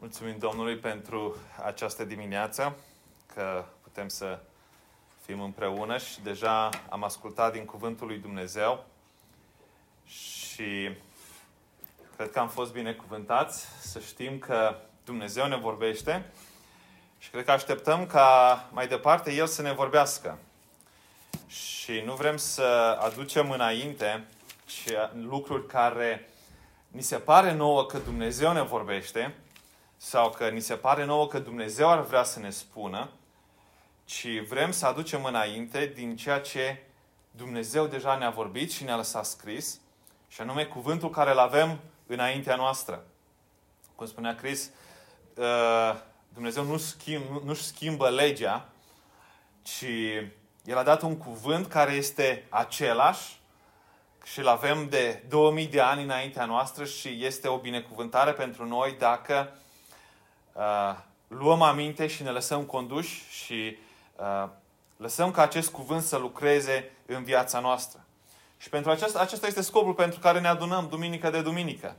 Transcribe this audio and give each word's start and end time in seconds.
Mulțumim 0.00 0.38
Domnului 0.38 0.76
pentru 0.76 1.36
această 1.64 2.04
dimineață, 2.04 2.76
că 3.34 3.64
putem 3.82 4.08
să 4.08 4.38
fim 5.24 5.40
împreună 5.40 5.98
și 5.98 6.20
deja 6.22 6.70
am 6.88 7.04
ascultat 7.04 7.52
din 7.52 7.64
Cuvântul 7.64 8.06
lui 8.06 8.18
Dumnezeu 8.18 8.84
și 10.04 10.90
cred 12.16 12.30
că 12.30 12.38
am 12.38 12.48
fost 12.48 12.72
binecuvântați 12.72 13.66
să 13.80 14.00
știm 14.00 14.38
că 14.38 14.76
Dumnezeu 15.04 15.46
ne 15.46 15.56
vorbește 15.56 16.32
și 17.18 17.30
cred 17.30 17.44
că 17.44 17.50
așteptăm 17.50 18.06
ca 18.06 18.64
mai 18.72 18.88
departe 18.88 19.32
El 19.32 19.46
să 19.46 19.62
ne 19.62 19.72
vorbească. 19.72 20.38
Și 21.46 22.02
nu 22.04 22.14
vrem 22.14 22.36
să 22.36 22.98
aducem 23.00 23.50
înainte 23.50 24.26
lucruri 25.12 25.66
care 25.66 26.28
ni 26.88 27.02
se 27.02 27.16
pare 27.16 27.52
nouă 27.52 27.86
că 27.86 27.98
Dumnezeu 27.98 28.52
ne 28.52 28.62
vorbește, 28.62 29.34
sau 30.00 30.30
că 30.30 30.48
ni 30.48 30.60
se 30.60 30.74
pare 30.74 31.04
nouă 31.04 31.26
că 31.26 31.38
Dumnezeu 31.38 31.90
ar 31.90 32.00
vrea 32.00 32.22
să 32.22 32.38
ne 32.38 32.50
spună, 32.50 33.10
ci 34.04 34.26
vrem 34.48 34.70
să 34.70 34.86
aducem 34.86 35.24
înainte 35.24 35.92
din 35.94 36.16
ceea 36.16 36.40
ce 36.40 36.82
Dumnezeu 37.30 37.86
deja 37.86 38.16
ne-a 38.16 38.30
vorbit 38.30 38.72
și 38.72 38.84
ne-a 38.84 38.96
lăsat 38.96 39.24
scris, 39.24 39.80
și 40.28 40.40
anume 40.40 40.64
cuvântul 40.64 41.10
care 41.10 41.30
îl 41.30 41.38
avem 41.38 41.78
înaintea 42.06 42.56
noastră. 42.56 43.04
Cum 43.94 44.06
spunea 44.06 44.34
Chris, 44.34 44.70
uh, 45.34 45.94
Dumnezeu 46.34 46.64
nu 46.64 46.76
schimb, 46.76 47.22
nu-și 47.44 47.64
schimbă 47.64 48.08
legea, 48.08 48.68
ci 49.62 49.84
El 50.64 50.76
a 50.76 50.82
dat 50.82 51.02
un 51.02 51.16
cuvânt 51.16 51.66
care 51.66 51.92
este 51.92 52.46
același 52.48 53.40
și 54.24 54.38
îl 54.38 54.48
avem 54.48 54.88
de 54.88 55.24
2000 55.28 55.66
de 55.66 55.80
ani 55.80 56.02
înaintea 56.02 56.44
noastră 56.44 56.84
și 56.84 57.24
este 57.24 57.48
o 57.48 57.58
binecuvântare 57.58 58.32
pentru 58.32 58.66
noi 58.66 58.96
dacă 58.98 59.58
uh, 60.52 60.96
luăm 61.28 61.62
aminte 61.62 62.06
și 62.06 62.22
ne 62.22 62.30
lăsăm 62.30 62.62
conduși 62.62 63.24
și 63.30 63.76
uh, 64.16 64.48
lăsăm 64.96 65.30
ca 65.30 65.42
acest 65.42 65.70
cuvânt 65.70 66.02
să 66.02 66.16
lucreze 66.16 66.90
în 67.06 67.24
viața 67.24 67.60
noastră. 67.60 68.04
Și 68.56 68.68
pentru 68.68 68.90
aceasta, 68.90 69.20
acesta 69.20 69.46
este 69.46 69.62
scopul 69.62 69.94
pentru 69.94 70.18
care 70.18 70.40
ne 70.40 70.48
adunăm 70.48 70.88
duminică 70.88 71.30
de 71.30 71.42
duminică. 71.42 71.96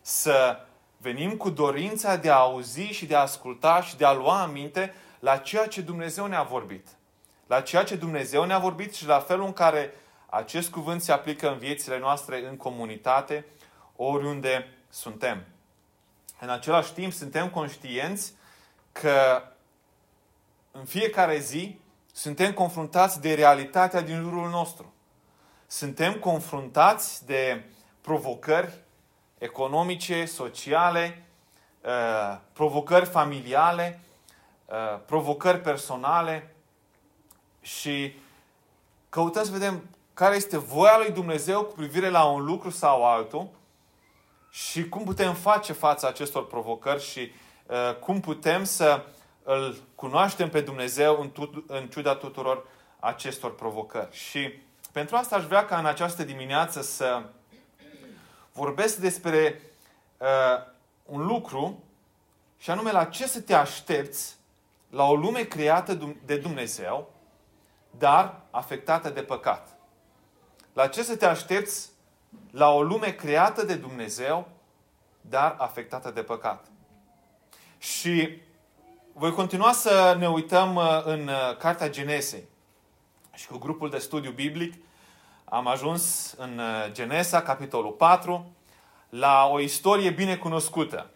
Să 0.00 0.66
venim 0.96 1.36
cu 1.36 1.50
dorința 1.50 2.16
de 2.16 2.30
a 2.30 2.36
auzi 2.36 2.82
și 2.82 3.06
de 3.06 3.14
a 3.14 3.20
asculta 3.20 3.82
și 3.82 3.96
de 3.96 4.04
a 4.04 4.12
lua 4.12 4.42
aminte 4.42 4.94
la 5.18 5.36
ceea 5.36 5.66
ce 5.66 5.80
Dumnezeu 5.80 6.26
ne-a 6.26 6.42
vorbit. 6.42 6.88
La 7.46 7.60
ceea 7.60 7.84
ce 7.84 7.96
Dumnezeu 7.96 8.44
ne-a 8.44 8.58
vorbit 8.58 8.94
și 8.94 9.06
la 9.06 9.18
felul 9.18 9.46
în 9.46 9.52
care 9.52 9.92
acest 10.26 10.70
cuvânt 10.70 11.00
se 11.02 11.12
aplică 11.12 11.50
în 11.50 11.58
viețile 11.58 11.98
noastre, 11.98 12.48
în 12.48 12.56
comunitate, 12.56 13.46
oriunde 13.96 14.68
suntem. 14.88 15.44
În 16.44 16.50
același 16.50 16.92
timp, 16.92 17.12
suntem 17.12 17.50
conștienți 17.50 18.32
că 18.92 19.42
în 20.70 20.84
fiecare 20.84 21.38
zi 21.38 21.78
suntem 22.12 22.52
confruntați 22.52 23.20
de 23.20 23.34
realitatea 23.34 24.00
din 24.00 24.20
jurul 24.22 24.48
nostru. 24.48 24.92
Suntem 25.66 26.14
confruntați 26.14 27.26
de 27.26 27.64
provocări 28.00 28.72
economice, 29.38 30.24
sociale, 30.24 31.24
uh, 31.80 32.38
provocări 32.52 33.04
familiale, 33.06 34.00
uh, 34.66 35.00
provocări 35.06 35.60
personale 35.60 36.54
și 37.60 38.16
căutăm 39.08 39.44
să 39.44 39.50
vedem 39.50 39.82
care 40.14 40.36
este 40.36 40.58
voia 40.58 40.98
lui 40.98 41.10
Dumnezeu 41.10 41.62
cu 41.62 41.74
privire 41.74 42.08
la 42.08 42.24
un 42.24 42.44
lucru 42.44 42.70
sau 42.70 43.04
altul 43.04 43.48
și 44.54 44.88
cum 44.88 45.04
putem 45.04 45.34
face 45.34 45.72
față 45.72 46.06
acestor 46.06 46.46
provocări 46.46 47.02
și 47.02 47.32
uh, 47.66 47.96
cum 48.00 48.20
putem 48.20 48.64
să 48.64 49.04
îl 49.42 49.76
cunoaștem 49.94 50.50
pe 50.50 50.60
Dumnezeu 50.60 51.20
în, 51.20 51.30
tut- 51.30 51.64
în 51.66 51.88
ciuda 51.88 52.14
tuturor 52.14 52.66
acestor 53.00 53.54
provocări. 53.54 54.16
Și 54.16 54.52
pentru 54.92 55.16
asta 55.16 55.36
aș 55.36 55.44
vrea 55.44 55.64
ca 55.64 55.78
în 55.78 55.86
această 55.86 56.24
dimineață 56.24 56.82
să 56.82 57.22
vorbesc 58.52 58.96
despre 58.96 59.60
uh, 60.18 60.26
un 61.04 61.26
lucru 61.26 61.82
și 62.58 62.70
anume 62.70 62.92
la 62.92 63.04
ce 63.04 63.26
să 63.26 63.40
te 63.40 63.54
aștepți 63.54 64.36
la 64.90 65.04
o 65.04 65.14
lume 65.14 65.42
creată 65.42 66.16
de 66.24 66.36
Dumnezeu, 66.36 67.12
dar 67.90 68.40
afectată 68.50 69.10
de 69.10 69.22
păcat. 69.22 69.68
La 70.72 70.86
ce 70.86 71.02
să 71.02 71.16
te 71.16 71.26
aștepți 71.26 71.92
la 72.50 72.70
o 72.70 72.82
lume 72.82 73.10
creată 73.10 73.64
de 73.64 73.74
Dumnezeu, 73.74 74.48
dar 75.20 75.54
afectată 75.58 76.10
de 76.10 76.22
păcat. 76.22 76.64
Și 77.78 78.42
voi 79.12 79.32
continua 79.32 79.72
să 79.72 80.16
ne 80.18 80.28
uităm 80.28 80.74
uh, 80.74 81.02
în 81.04 81.28
uh, 81.28 81.56
Cartea 81.58 81.90
Genesei. 81.90 82.44
Și 83.34 83.46
cu 83.46 83.58
grupul 83.58 83.90
de 83.90 83.98
studiu 83.98 84.30
biblic 84.30 84.74
am 85.44 85.66
ajuns 85.66 86.34
în 86.36 86.58
uh, 86.58 86.92
Genesa, 86.92 87.42
capitolul 87.42 87.92
4, 87.92 88.52
la 89.08 89.48
o 89.52 89.60
istorie 89.60 90.10
bine 90.10 90.36
cunoscută. 90.36 91.10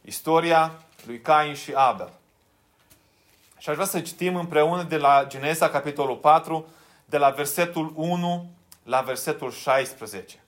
Istoria 0.00 0.72
lui 1.06 1.20
Cain 1.20 1.54
și 1.54 1.72
Abel. 1.72 2.12
Și 3.58 3.68
aș 3.68 3.74
vrea 3.74 3.86
să 3.86 4.00
citim 4.00 4.36
împreună 4.36 4.82
de 4.82 4.96
la 4.96 5.24
Genesa, 5.28 5.68
capitolul 5.68 6.16
4, 6.16 6.66
de 7.04 7.18
la 7.18 7.30
versetul 7.30 7.92
1 7.94 8.50
la 8.88 9.00
versetul 9.00 9.50
16. 9.50 10.42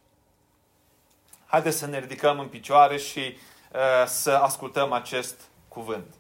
Haideți 1.47 1.79
să 1.79 1.87
ne 1.87 1.99
ridicăm 1.99 2.39
în 2.39 2.49
picioare 2.49 2.97
și 2.97 3.37
uh, 3.73 4.07
să 4.07 4.31
ascultăm 4.31 4.93
acest 4.93 5.41
cuvânt. 5.69 6.15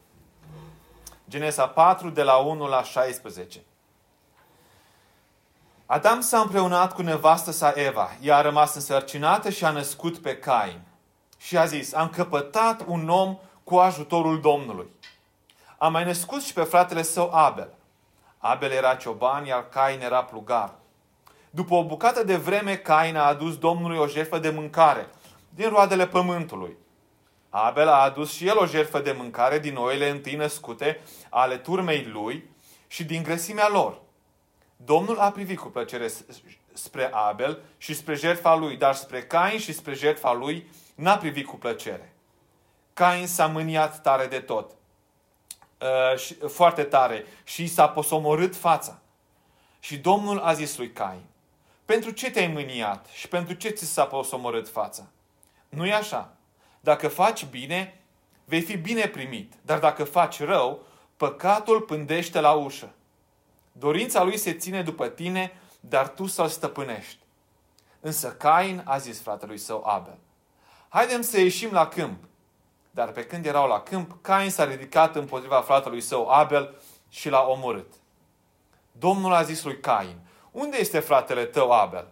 Genesa 1.29 1.69
4, 1.69 2.11
de 2.11 2.23
la 2.23 2.37
1 2.37 2.67
la 2.67 2.83
16. 2.83 3.61
Adam 5.87 6.21
s-a 6.21 6.41
împreunat 6.41 6.95
cu 6.95 7.03
nevastă 7.03 7.51
sa 7.51 7.73
Eva. 7.77 8.11
Ea 8.21 8.37
a 8.37 8.41
rămas 8.41 8.75
însărcinată 8.75 9.51
și 9.51 9.65
a 9.65 9.71
născut 9.71 10.19
pe 10.19 10.37
Cain. 10.37 10.81
Și 11.37 11.59
a 11.59 11.65
zis, 11.65 11.95
am 11.95 12.09
căpătat 12.09 12.83
un 12.87 13.09
om 13.09 13.39
cu 13.65 13.77
ajutorul 13.77 14.41
Domnului. 14.41 14.91
A 15.79 15.89
mai 15.89 16.05
născut 16.05 16.43
și 16.43 16.53
pe 16.53 16.63
fratele 16.63 17.03
său 17.03 17.35
Abel. 17.35 17.75
Abel 18.39 18.71
era 18.71 18.95
cioban, 18.95 19.45
iar 19.45 19.69
Cain 19.69 20.01
era 20.01 20.25
plugar. 20.25 20.80
După 21.51 21.75
o 21.75 21.85
bucată 21.85 22.25
de 22.25 22.37
vreme, 22.37 22.77
Cain 22.77 23.17
a 23.17 23.27
adus 23.27 23.59
Domnului 23.59 23.99
o 23.99 24.07
jertfă 24.07 24.39
de 24.39 24.51
mâncare 24.51 25.11
din 25.49 25.69
roadele 25.69 26.07
pământului. 26.07 26.77
Abel 27.49 27.89
a 27.89 28.03
adus 28.03 28.33
și 28.33 28.47
el 28.47 28.59
o 28.59 28.67
jertfă 28.67 29.01
de 29.01 29.13
mâncare 29.13 29.59
din 29.59 29.77
oile 29.77 30.09
întâi 30.09 30.35
născute 30.35 31.01
ale 31.29 31.57
turmei 31.57 32.05
lui 32.05 32.51
și 32.87 33.05
din 33.05 33.23
grăsimea 33.23 33.69
lor. 33.69 34.01
Domnul 34.77 35.19
a 35.19 35.31
privit 35.31 35.59
cu 35.59 35.69
plăcere 35.69 36.09
spre 36.73 37.11
Abel 37.13 37.63
și 37.79 37.95
spre 37.95 38.15
jertfa 38.15 38.55
lui, 38.55 38.77
dar 38.77 38.95
spre 38.95 39.23
Cain 39.23 39.59
și 39.59 39.73
spre 39.73 39.95
jertfa 39.95 40.33
lui 40.33 40.71
n-a 40.95 41.17
privit 41.17 41.47
cu 41.47 41.57
plăcere. 41.57 42.15
Cain 42.93 43.27
s-a 43.27 43.47
mâniat 43.47 44.03
tare 44.03 44.27
de 44.27 44.41
tot, 44.41 44.71
uh, 45.81 46.49
foarte 46.49 46.83
tare, 46.83 47.25
și 47.45 47.67
s-a 47.67 47.89
posomorât 47.89 48.57
fața. 48.57 49.01
Și 49.81 49.99
Domnul 49.99 50.39
a 50.39 50.53
zis 50.53 50.77
lui 50.77 50.93
Cain, 50.93 51.23
pentru 51.91 52.11
ce 52.11 52.31
te-ai 52.31 52.47
mâniat 52.47 53.07
și 53.07 53.29
pentru 53.29 53.55
ce 53.55 53.69
ți 53.69 53.85
s-a 53.85 54.05
posomorât 54.05 54.69
fața? 54.69 55.07
nu 55.69 55.87
e 55.87 55.95
așa. 55.95 56.33
Dacă 56.81 57.09
faci 57.09 57.47
bine, 57.47 58.03
vei 58.45 58.61
fi 58.61 58.77
bine 58.77 59.07
primit. 59.07 59.53
Dar 59.63 59.79
dacă 59.79 60.05
faci 60.05 60.41
rău, 60.41 60.83
păcatul 61.17 61.81
pândește 61.81 62.41
la 62.41 62.53
ușă. 62.53 62.91
Dorința 63.73 64.23
lui 64.23 64.37
se 64.37 64.53
ține 64.53 64.83
după 64.83 65.09
tine, 65.09 65.53
dar 65.81 66.09
tu 66.09 66.27
să-l 66.27 66.49
stăpânești. 66.49 67.19
Însă 68.01 68.33
Cain 68.33 68.83
a 68.85 68.99
zis 68.99 69.21
fratelui 69.21 69.59
său 69.59 69.85
Abel, 69.85 70.19
haidem 70.89 71.23
să 71.23 71.41
ieșim 71.41 71.73
la 71.73 71.89
câmp. 71.89 72.25
Dar 72.91 73.13
pe 73.13 73.25
când 73.25 73.47
erau 73.47 73.69
la 73.69 73.81
câmp, 73.81 74.23
Cain 74.23 74.51
s-a 74.51 74.65
ridicat 74.65 75.17
împotriva 75.17 75.61
fratelui 75.61 76.01
său 76.01 76.29
Abel 76.29 76.81
și 77.09 77.29
l-a 77.29 77.47
omorât. 77.47 77.93
Domnul 78.93 79.33
a 79.33 79.43
zis 79.43 79.65
lui 79.65 79.81
Cain, 79.81 80.17
unde 80.51 80.77
este 80.79 80.99
fratele 80.99 81.45
tău 81.45 81.71
Abel? 81.71 82.09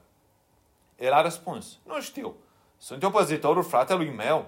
El 0.99 1.13
a 1.13 1.23
răspuns, 1.23 1.79
nu 1.87 2.01
știu. 2.01 2.35
Sunt 2.79 3.03
eu 3.03 3.11
păzitorul 3.11 3.63
fratelui 3.63 4.11
meu? 4.11 4.47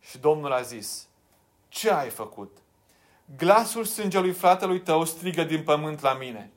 Și 0.00 0.18
Domnul 0.18 0.52
a 0.52 0.60
zis, 0.60 1.08
ce 1.68 1.90
ai 1.90 2.08
făcut? 2.08 2.56
Glasul 3.36 3.84
sângelui 3.84 4.32
fratelui 4.32 4.80
tău 4.80 5.04
strigă 5.04 5.44
din 5.44 5.62
pământ 5.62 6.00
la 6.00 6.12
mine. 6.12 6.50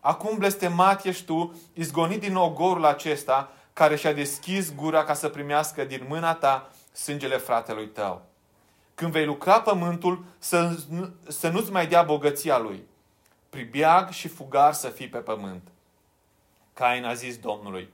Acum 0.00 0.38
blestemat 0.38 1.04
ești 1.04 1.24
tu, 1.24 1.60
izgonit 1.72 2.20
din 2.20 2.32
nou 2.32 2.52
gorul 2.52 2.84
acesta, 2.84 3.52
care 3.72 3.96
și-a 3.96 4.12
deschis 4.12 4.74
gura 4.74 5.04
ca 5.04 5.14
să 5.14 5.28
primească 5.28 5.84
din 5.84 6.04
mâna 6.08 6.34
ta 6.34 6.70
sângele 6.92 7.36
fratelui 7.36 7.88
tău. 7.88 8.22
Când 8.94 9.12
vei 9.12 9.24
lucra 9.24 9.60
pământul, 9.60 10.24
să, 10.38 10.76
să 11.28 11.48
nu-ți 11.48 11.70
mai 11.70 11.86
dea 11.86 12.02
bogăția 12.02 12.58
lui. 12.58 12.82
Pribeag 13.50 14.10
și 14.10 14.28
fugar 14.28 14.72
să 14.72 14.88
fii 14.88 15.08
pe 15.08 15.18
pământ. 15.18 15.68
Cain 16.80 17.04
a 17.04 17.14
zis 17.14 17.36
Domnului, 17.36 17.88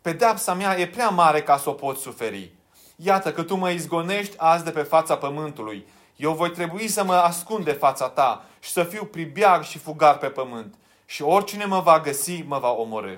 Pedepsa 0.00 0.54
mea 0.54 0.78
e 0.78 0.86
prea 0.86 1.08
mare 1.08 1.42
ca 1.42 1.56
să 1.56 1.68
o 1.68 1.72
pot 1.72 1.98
suferi. 1.98 2.52
iată 2.96 3.32
că 3.32 3.42
tu 3.42 3.54
mă 3.54 3.70
izgonești 3.70 4.34
azi 4.38 4.64
de 4.64 4.70
pe 4.70 4.82
fața 4.82 5.16
pământului. 5.16 5.86
Eu 6.16 6.32
voi 6.32 6.50
trebui 6.50 6.88
să 6.88 7.04
mă 7.04 7.14
ascund 7.14 7.64
de 7.64 7.72
fața 7.72 8.08
ta 8.08 8.44
și 8.60 8.70
să 8.70 8.84
fiu 8.84 9.04
pribeag 9.04 9.62
și 9.62 9.78
fugar 9.78 10.18
pe 10.18 10.26
pământ. 10.26 10.74
Și 11.06 11.22
oricine 11.22 11.64
mă 11.64 11.80
va 11.80 12.00
găsi, 12.00 12.42
mă 12.46 12.58
va 12.58 12.70
omorâ. 12.70 13.16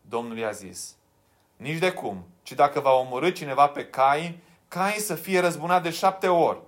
Domnul 0.00 0.36
i-a 0.36 0.50
zis, 0.50 0.94
nici 1.56 1.78
de 1.78 1.92
cum, 1.92 2.24
ci 2.42 2.52
dacă 2.52 2.80
va 2.80 2.92
omorâ 2.92 3.30
cineva 3.30 3.66
pe 3.66 3.84
Cain, 3.84 4.38
Cain 4.68 5.00
să 5.00 5.14
fie 5.14 5.40
răzbunat 5.40 5.82
de 5.82 5.90
șapte 5.90 6.28
ori. 6.28 6.58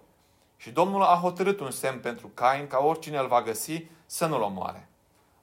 Și 0.56 0.70
Domnul 0.70 1.02
a 1.02 1.19
hotărât 1.22 1.60
un 1.60 1.70
semn 1.70 1.99
pentru 1.99 2.31
Cain 2.34 2.66
ca 2.66 2.78
oricine 2.78 3.19
îl 3.19 3.26
va 3.26 3.43
găsi 3.43 3.84
să 4.06 4.26
nu-l 4.26 4.43
omoare. 4.43 4.88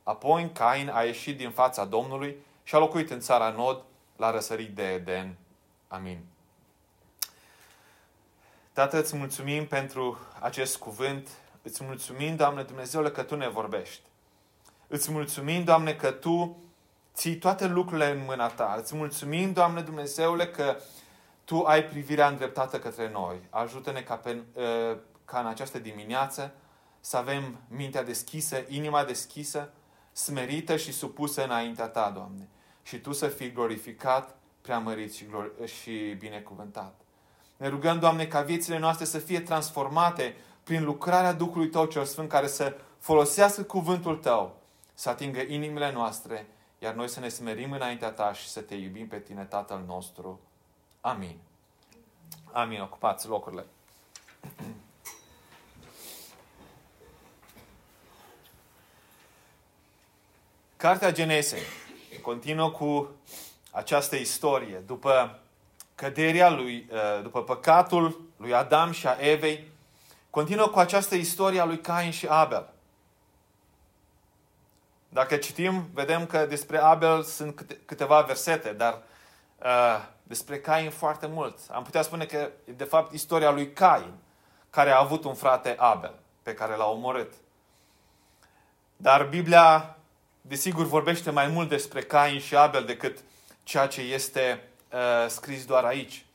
Apoi 0.06 0.52
Cain 0.54 0.90
a 0.90 1.02
ieșit 1.02 1.38
din 1.38 1.52
fața 1.52 1.86
Domnului 1.86 2.36
și 2.64 2.76
a 2.76 2.78
locuit 2.78 3.12
în 3.12 3.20
țara 3.20 3.50
Nod 3.50 3.84
la 4.16 4.32
răsărit 4.32 4.76
de 4.76 4.94
Eden. 4.94 5.36
Amin. 5.88 6.20
Tată, 8.74 8.98
îți 8.98 9.16
mulțumim 9.16 9.68
pentru 9.68 10.20
acest 10.40 10.78
cuvânt. 10.78 11.30
Îți 11.62 11.84
mulțumim, 11.84 12.36
Doamne 12.36 12.64
Dumnezeule, 12.64 13.12
că 13.12 13.24
Tu 13.24 13.36
ne 13.36 13.50
vorbești. 13.50 14.02
Îți 14.88 15.12
mulțumim, 15.12 15.64
Doamne, 15.64 15.94
că 15.94 16.12
Tu 16.12 16.58
ții 17.14 17.36
toate 17.36 17.68
lucrurile 17.68 18.12
în 18.12 18.24
mâna 18.26 18.48
Ta. 18.48 18.76
Îți 18.80 18.96
mulțumim, 18.96 19.54
Doamne 19.54 19.82
Dumnezeule, 19.82 20.48
că 20.48 20.78
Tu 21.44 21.64
ai 21.64 21.84
privirea 21.84 22.28
îndreptată 22.28 22.80
către 22.80 23.10
noi. 23.10 23.36
Ajută-ne 23.50 24.02
ca, 24.02 24.16
pe, 24.16 24.44
ă, 24.58 24.98
ca 25.26 25.40
în 25.40 25.48
această 25.48 25.80
dimineață 25.80 26.54
să 27.00 27.18
avem 27.18 27.60
mintea 27.68 28.04
deschisă, 28.04 28.64
inima 28.68 29.04
deschisă, 29.04 29.70
smerită 30.16 30.78
și 30.78 30.92
supusă 30.92 31.44
înaintea 31.44 31.88
Ta, 31.88 32.10
Doamne. 32.10 32.48
Și 32.84 33.00
Tu 33.00 33.12
să 33.12 33.28
fii 33.28 33.52
glorificat, 33.52 34.38
preamărit 34.62 35.14
și, 35.14 35.26
glori- 35.26 35.68
și 35.82 36.16
binecuvântat. 36.20 37.00
Ne 37.58 37.68
rugăm, 37.68 38.00
Doamne, 38.00 38.26
ca 38.26 38.42
viețile 38.42 38.78
noastre 38.78 39.06
să 39.06 39.20
fie 39.20 39.40
transformate 39.40 40.36
prin 40.64 40.84
lucrarea 40.84 41.34
Duhului 41.34 41.70
Tău 41.70 41.86
cel 41.86 42.06
Sfânt, 42.06 42.30
care 42.30 42.48
să 42.48 42.78
folosească 43.00 43.64
cuvântul 43.64 44.16
Tău, 44.18 44.56
să 44.94 45.10
atingă 45.10 45.40
inimile 45.40 45.92
noastre, 45.92 46.48
iar 46.80 46.94
noi 46.94 47.08
să 47.08 47.20
ne 47.20 47.30
smerim 47.30 47.72
înaintea 47.72 48.12
Ta 48.12 48.34
și 48.34 48.48
să 48.48 48.62
Te 48.62 48.76
iubim 48.76 49.08
pe 49.08 49.20
Tine, 49.20 49.44
Tatăl 49.44 49.84
nostru. 49.88 50.40
Amin. 51.02 51.38
Amin. 52.52 52.82
Ocupați 52.82 53.28
locurile. 53.28 53.66
Cartea 60.86 61.12
Genesei 61.12 61.62
continuă 62.22 62.72
cu 62.72 63.16
această 63.72 64.16
istorie. 64.16 64.84
După 64.86 65.40
căderea 65.96 66.50
lui, 66.50 66.90
uh, 66.92 67.22
după 67.22 67.44
păcatul 67.44 68.22
lui 68.38 68.54
Adam 68.54 68.92
și 68.92 69.08
a 69.08 69.16
Evei, 69.20 69.72
continuă 70.30 70.68
cu 70.68 70.80
această 70.80 71.16
istorie 71.16 71.60
a 71.60 71.66
lui 71.66 71.80
Cain 71.80 72.12
și 72.12 72.28
Abel. 72.28 72.70
Dacă 75.10 75.36
citim, 75.36 75.90
vedem 75.94 76.26
că 76.26 76.46
despre 76.46 76.78
Abel 76.78 77.24
sunt 77.24 77.56
câte, 77.56 77.78
câteva 77.86 78.22
versete, 78.22 78.74
dar 78.74 79.02
uh, 79.64 80.06
despre 80.24 80.60
Cain 80.60 80.90
foarte 80.90 81.28
mult. 81.28 81.60
Am 81.72 81.84
putea 81.84 82.02
spune 82.02 82.26
că 82.26 82.50
e 82.66 82.72
de 82.72 82.84
fapt 82.84 83.14
istoria 83.14 83.52
lui 83.52 83.74
Cain, 83.74 84.14
care 84.70 84.90
a 84.90 85.00
avut 85.00 85.24
un 85.24 85.34
frate 85.34 85.76
Abel, 85.78 86.14
pe 86.44 86.54
care 86.54 86.76
l-a 86.76 86.90
omorât. 86.90 87.34
Dar 88.98 89.24
Biblia, 89.24 89.95
desigur, 90.48 90.86
vorbește 90.86 91.30
mai 91.30 91.48
mult 91.48 91.70
despre 91.70 92.02
Cain 92.02 92.40
și 92.40 92.56
Abel 92.56 92.84
decât 92.84 93.18
ceea 93.64 93.88
ce 93.88 94.02
este 94.02 94.64
uh, 94.92 95.30
scris 95.30 95.66
doar 95.66 95.84
aici. 95.84 96.26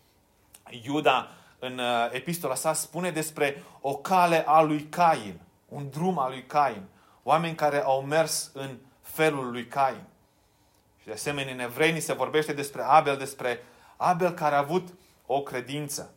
Iuda, 0.84 1.30
în 1.58 1.78
uh, 1.78 2.08
epistola 2.10 2.54
sa, 2.54 2.72
spune 2.72 3.10
despre 3.10 3.64
o 3.80 3.96
cale 3.96 4.44
a 4.46 4.60
lui 4.60 4.82
Cain, 4.82 5.40
un 5.68 5.90
drum 5.90 6.18
al 6.18 6.30
lui 6.30 6.44
Cain. 6.46 6.82
Oameni 7.22 7.54
care 7.54 7.82
au 7.82 8.02
mers 8.02 8.50
în 8.54 8.78
felul 9.02 9.50
lui 9.50 9.66
Cain. 9.66 10.02
Și 11.00 11.06
de 11.06 11.12
asemenea, 11.12 11.52
în 11.52 11.60
evrei 11.60 12.00
se 12.00 12.12
vorbește 12.12 12.52
despre 12.52 12.82
Abel, 12.82 13.16
despre 13.16 13.64
Abel 13.96 14.30
care 14.30 14.54
a 14.54 14.58
avut 14.58 14.88
o 15.26 15.42
credință. 15.42 16.12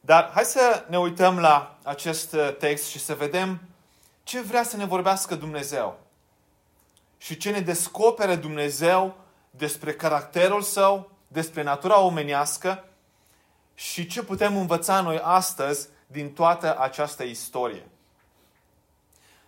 Dar 0.00 0.30
hai 0.34 0.44
să 0.44 0.84
ne 0.88 0.98
uităm 0.98 1.38
la 1.38 1.78
acest 1.82 2.32
uh, 2.32 2.56
text 2.58 2.86
și 2.86 2.98
să 2.98 3.14
vedem 3.14 3.60
ce 4.22 4.40
vrea 4.40 4.62
să 4.62 4.76
ne 4.76 4.84
vorbească 4.84 5.34
Dumnezeu. 5.34 6.05
Și 7.18 7.36
ce 7.36 7.50
ne 7.50 7.60
descoperă 7.60 8.34
Dumnezeu 8.34 9.14
despre 9.50 9.92
caracterul 9.92 10.62
său, 10.62 11.10
despre 11.28 11.62
natura 11.62 12.00
omenească 12.00 12.84
și 13.74 14.06
ce 14.06 14.22
putem 14.22 14.56
învăța 14.56 15.00
noi 15.00 15.20
astăzi 15.22 15.88
din 16.06 16.32
toată 16.32 16.78
această 16.78 17.22
istorie. 17.22 17.86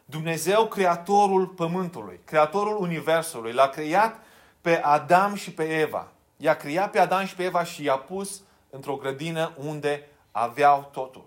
Dumnezeu, 0.04 0.66
creatorul 0.66 1.46
pământului, 1.46 2.20
creatorul 2.24 2.76
universului, 2.80 3.52
l-a 3.52 3.68
creat 3.68 4.22
pe 4.60 4.80
Adam 4.82 5.34
și 5.34 5.50
pe 5.50 5.78
Eva. 5.78 6.08
I-a 6.36 6.56
creat 6.56 6.90
pe 6.90 6.98
Adam 6.98 7.26
și 7.26 7.34
pe 7.34 7.44
Eva 7.44 7.64
și 7.64 7.82
i-a 7.82 7.96
pus 7.96 8.40
într-o 8.70 8.96
grădină 8.96 9.52
unde 9.56 10.08
aveau 10.32 10.88
totul. 10.92 11.24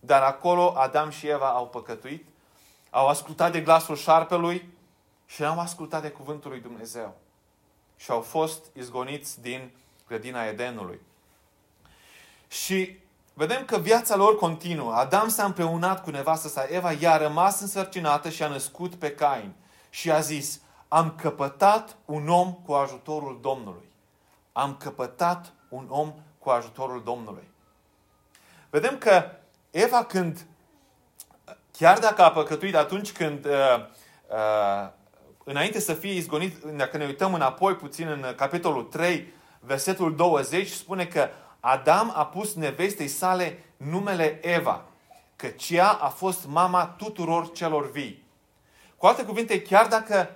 Dar 0.00 0.22
acolo 0.22 0.74
Adam 0.76 1.10
și 1.10 1.28
Eva 1.28 1.48
au 1.48 1.66
păcătuit, 1.66 2.26
au 2.90 3.06
ascultat 3.06 3.52
de 3.52 3.60
glasul 3.60 3.96
șarpelui 3.96 4.68
și 5.28 5.40
n-au 5.40 5.58
ascultat 5.58 6.02
de 6.02 6.10
cuvântul 6.10 6.50
lui 6.50 6.60
Dumnezeu 6.60 7.16
și 7.96 8.10
au 8.10 8.20
fost 8.20 8.64
izgoniți 8.72 9.40
din 9.40 9.70
grădina 10.06 10.44
Edenului. 10.44 11.00
Și 12.48 12.98
vedem 13.34 13.64
că 13.64 13.78
viața 13.78 14.16
lor 14.16 14.36
continuă. 14.36 14.92
Adam 14.92 15.28
s-a 15.28 15.44
împreunat 15.44 16.02
cu 16.02 16.10
nevastă 16.10 16.48
sa 16.48 16.66
Eva, 16.68 16.92
ea 16.92 17.12
a 17.12 17.16
rămas 17.16 17.60
însărcinată 17.60 18.28
și 18.28 18.42
a 18.42 18.48
născut 18.48 18.94
pe 18.94 19.10
Cain. 19.10 19.54
Și 19.90 20.10
a 20.10 20.20
zis, 20.20 20.60
am 20.88 21.14
căpătat 21.16 21.96
un 22.04 22.28
om 22.28 22.52
cu 22.52 22.72
ajutorul 22.72 23.38
Domnului. 23.42 23.88
Am 24.52 24.76
căpătat 24.76 25.52
un 25.68 25.86
om 25.88 26.14
cu 26.38 26.50
ajutorul 26.50 27.02
Domnului. 27.02 27.50
Vedem 28.70 28.98
că 28.98 29.30
Eva 29.70 30.04
când, 30.04 30.46
chiar 31.72 31.98
dacă 31.98 32.22
a 32.22 32.30
păcătuit 32.30 32.74
atunci 32.74 33.12
când 33.12 33.44
uh, 33.44 33.52
uh, 34.30 34.90
înainte 35.48 35.80
să 35.80 35.92
fie 35.92 36.12
izgonit, 36.12 36.56
dacă 36.62 36.96
ne 36.96 37.04
uităm 37.04 37.34
înapoi 37.34 37.74
puțin 37.74 38.08
în 38.08 38.34
capitolul 38.36 38.82
3, 38.82 39.32
versetul 39.60 40.16
20, 40.16 40.68
spune 40.68 41.06
că 41.06 41.28
Adam 41.60 42.12
a 42.14 42.26
pus 42.26 42.54
nevestei 42.54 43.08
sale 43.08 43.64
numele 43.76 44.38
Eva, 44.42 44.84
căci 45.36 45.70
ea 45.70 45.88
a 45.88 46.08
fost 46.08 46.46
mama 46.46 46.86
tuturor 46.86 47.52
celor 47.52 47.90
vii. 47.90 48.24
Cu 48.96 49.06
alte 49.06 49.24
cuvinte, 49.24 49.62
chiar 49.62 49.86
dacă 49.86 50.30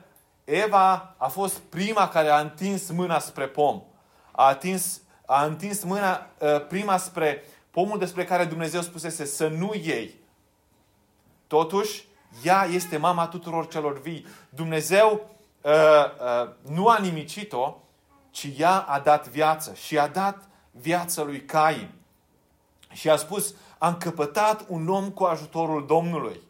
Eva 0.45 1.15
a 1.17 1.29
fost 1.29 1.59
prima 1.59 2.09
care 2.09 2.29
a 2.29 2.41
întins 2.41 2.91
mâna 2.91 3.19
spre 3.19 3.47
pom, 3.47 3.83
a, 4.31 4.47
atins, 4.47 5.01
a 5.27 5.45
întins 5.45 5.83
mâna 5.83 6.27
uh, 6.39 6.67
prima 6.67 6.97
spre 6.97 7.45
pomul 7.71 7.99
despre 7.99 8.25
care 8.25 8.45
Dumnezeu 8.45 8.81
spusese 8.81 9.25
să 9.25 9.49
nu 9.49 9.75
iei, 9.75 10.15
totuși, 11.47 12.05
ea 12.43 12.65
este 12.65 12.97
mama 12.97 13.29
tuturor 13.29 13.69
celor 13.69 14.01
vii. 14.01 14.27
Dumnezeu 14.49 15.31
uh, 15.61 15.73
uh, 15.73 16.51
nu 16.71 16.89
a 16.89 16.99
nimicit-o, 16.99 17.77
ci 18.31 18.49
ea 18.57 18.79
a 18.79 18.99
dat 18.99 19.29
viață 19.29 19.75
și 19.75 19.99
a 19.99 20.07
dat 20.07 20.49
viața 20.71 21.23
lui 21.23 21.45
Cain. 21.45 21.91
Și 22.93 23.11
a 23.11 23.17
spus, 23.17 23.55
am 23.79 23.97
căpătat 23.97 24.65
un 24.69 24.89
om 24.89 25.11
cu 25.11 25.25
ajutorul 25.25 25.87
Domnului. 25.87 26.41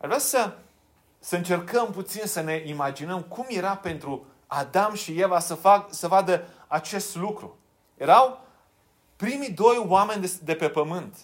Ar 0.00 0.06
vrea 0.06 0.18
să, 0.18 0.52
să 1.18 1.36
încercăm 1.36 1.90
puțin 1.90 2.26
să 2.26 2.40
ne 2.40 2.62
imaginăm 2.66 3.22
cum 3.22 3.44
era 3.48 3.76
pentru 3.76 4.26
Adam 4.46 4.94
și 4.94 5.20
Eva 5.20 5.38
să, 5.38 5.54
fac, 5.54 5.94
să 5.94 6.08
vadă 6.08 6.44
acest 6.66 7.16
lucru. 7.16 7.58
Erau 7.96 8.40
primii 9.16 9.50
doi 9.50 9.84
oameni 9.88 10.20
de, 10.20 10.32
de 10.42 10.54
pe 10.54 10.68
pământ. 10.68 11.16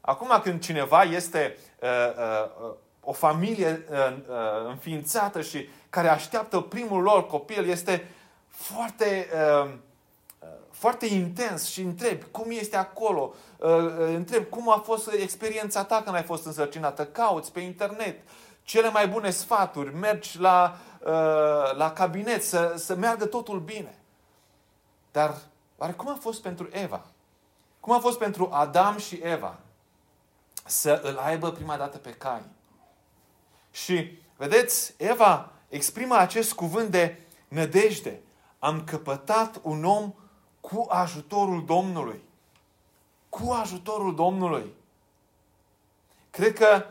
Acum 0.00 0.40
când 0.42 0.60
cineva 0.60 1.02
este 1.02 1.56
uh, 1.56 1.60
uh, 1.60 1.69
o 3.00 3.12
familie 3.12 3.86
uh, 3.90 4.16
uh, 4.28 4.68
înființată 4.68 5.40
și 5.40 5.68
care 5.90 6.08
așteaptă 6.08 6.60
primul 6.60 7.02
lor 7.02 7.26
copil, 7.26 7.68
este 7.68 8.08
foarte, 8.48 9.28
uh, 9.62 9.70
foarte 10.70 11.06
intens 11.06 11.66
și 11.68 11.80
întrebi 11.80 12.24
cum 12.30 12.46
este 12.48 12.76
acolo, 12.76 13.34
uh, 13.56 13.68
uh, 13.68 13.92
întrebi 13.98 14.48
cum 14.48 14.70
a 14.70 14.82
fost 14.84 15.12
experiența 15.12 15.84
ta 15.84 16.02
când 16.02 16.16
ai 16.16 16.22
fost 16.22 16.46
însărcinată, 16.46 17.04
cauți 17.04 17.52
pe 17.52 17.60
internet 17.60 18.20
cele 18.62 18.90
mai 18.90 19.08
bune 19.08 19.30
sfaturi, 19.30 19.94
mergi 19.94 20.38
la, 20.38 20.76
uh, 21.00 21.76
la 21.76 21.92
cabinet 21.94 22.44
să, 22.44 22.74
să 22.76 22.94
meargă 22.94 23.26
totul 23.26 23.60
bine. 23.60 23.98
Dar 25.12 25.34
oare 25.76 25.92
cum 25.92 26.08
a 26.08 26.18
fost 26.20 26.42
pentru 26.42 26.68
Eva? 26.72 27.04
Cum 27.80 27.92
a 27.92 27.98
fost 27.98 28.18
pentru 28.18 28.48
Adam 28.52 28.98
și 28.98 29.20
Eva? 29.22 29.58
Să 30.70 31.00
îl 31.02 31.16
aibă 31.16 31.50
prima 31.50 31.76
dată 31.76 31.98
pe 31.98 32.10
Cain. 32.10 32.44
Și, 33.70 34.18
vedeți, 34.36 34.94
Eva 34.96 35.52
exprimă 35.68 36.16
acest 36.16 36.52
cuvânt 36.52 36.90
de 36.90 37.20
nădejde. 37.48 38.20
am 38.58 38.84
căpătat 38.84 39.60
un 39.62 39.84
om 39.84 40.14
cu 40.60 40.86
ajutorul 40.88 41.64
Domnului. 41.64 42.22
Cu 43.28 43.50
ajutorul 43.50 44.14
Domnului. 44.14 44.72
Cred 46.30 46.52
că 46.52 46.86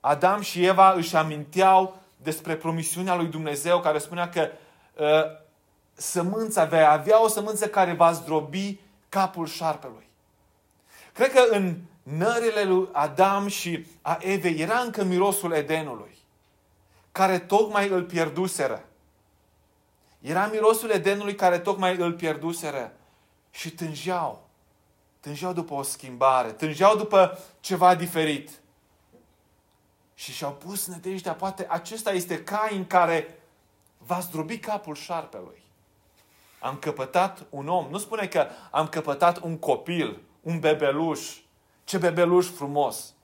Adam 0.00 0.40
și 0.40 0.64
Eva 0.64 0.92
își 0.92 1.16
aminteau 1.16 1.98
despre 2.16 2.56
promisiunea 2.56 3.14
lui 3.14 3.26
Dumnezeu 3.26 3.80
care 3.80 3.98
spunea 3.98 4.28
că 4.28 4.48
uh, 4.94 5.38
sămânța, 5.92 6.64
vei 6.64 6.84
avea 6.84 7.22
o 7.22 7.28
sămânță 7.28 7.68
care 7.68 7.92
va 7.92 8.12
zdrobi 8.12 8.80
capul 9.08 9.46
șarpelui. 9.46 10.08
Cred 11.12 11.32
că 11.32 11.46
în 11.50 11.76
nările 12.16 12.64
lui 12.64 12.88
Adam 12.92 13.46
și 13.46 13.86
a 14.02 14.18
Evei 14.20 14.60
era 14.60 14.78
încă 14.78 15.04
mirosul 15.04 15.52
Edenului, 15.52 16.18
care 17.12 17.38
tocmai 17.38 17.88
îl 17.88 18.04
pierduseră. 18.04 18.84
Era 20.20 20.46
mirosul 20.46 20.90
Edenului 20.90 21.34
care 21.34 21.58
tocmai 21.58 21.96
îl 21.96 22.12
pierduseră 22.12 22.92
și 23.50 23.70
tângeau. 23.70 24.48
Tângeau 25.20 25.52
după 25.52 25.74
o 25.74 25.82
schimbare, 25.82 26.52
tângeau 26.52 26.96
după 26.96 27.38
ceva 27.60 27.94
diferit. 27.94 28.50
Și 30.14 30.32
și-au 30.32 30.52
pus 30.52 30.86
nădejdea, 30.86 31.34
poate 31.34 31.66
acesta 31.68 32.12
este 32.12 32.42
Cain 32.42 32.86
care 32.86 33.38
va 33.98 34.20
zdrobi 34.20 34.58
capul 34.58 34.94
șarpelui. 34.94 35.62
Am 36.58 36.76
căpătat 36.76 37.46
un 37.50 37.68
om. 37.68 37.86
Nu 37.90 37.98
spune 37.98 38.26
că 38.26 38.46
am 38.70 38.88
căpătat 38.88 39.38
un 39.38 39.58
copil, 39.58 40.22
un 40.40 40.58
bebeluș. 40.58 41.36
Ce 41.84 41.98
bebeluș 41.98 42.46
frumos. 42.46 43.14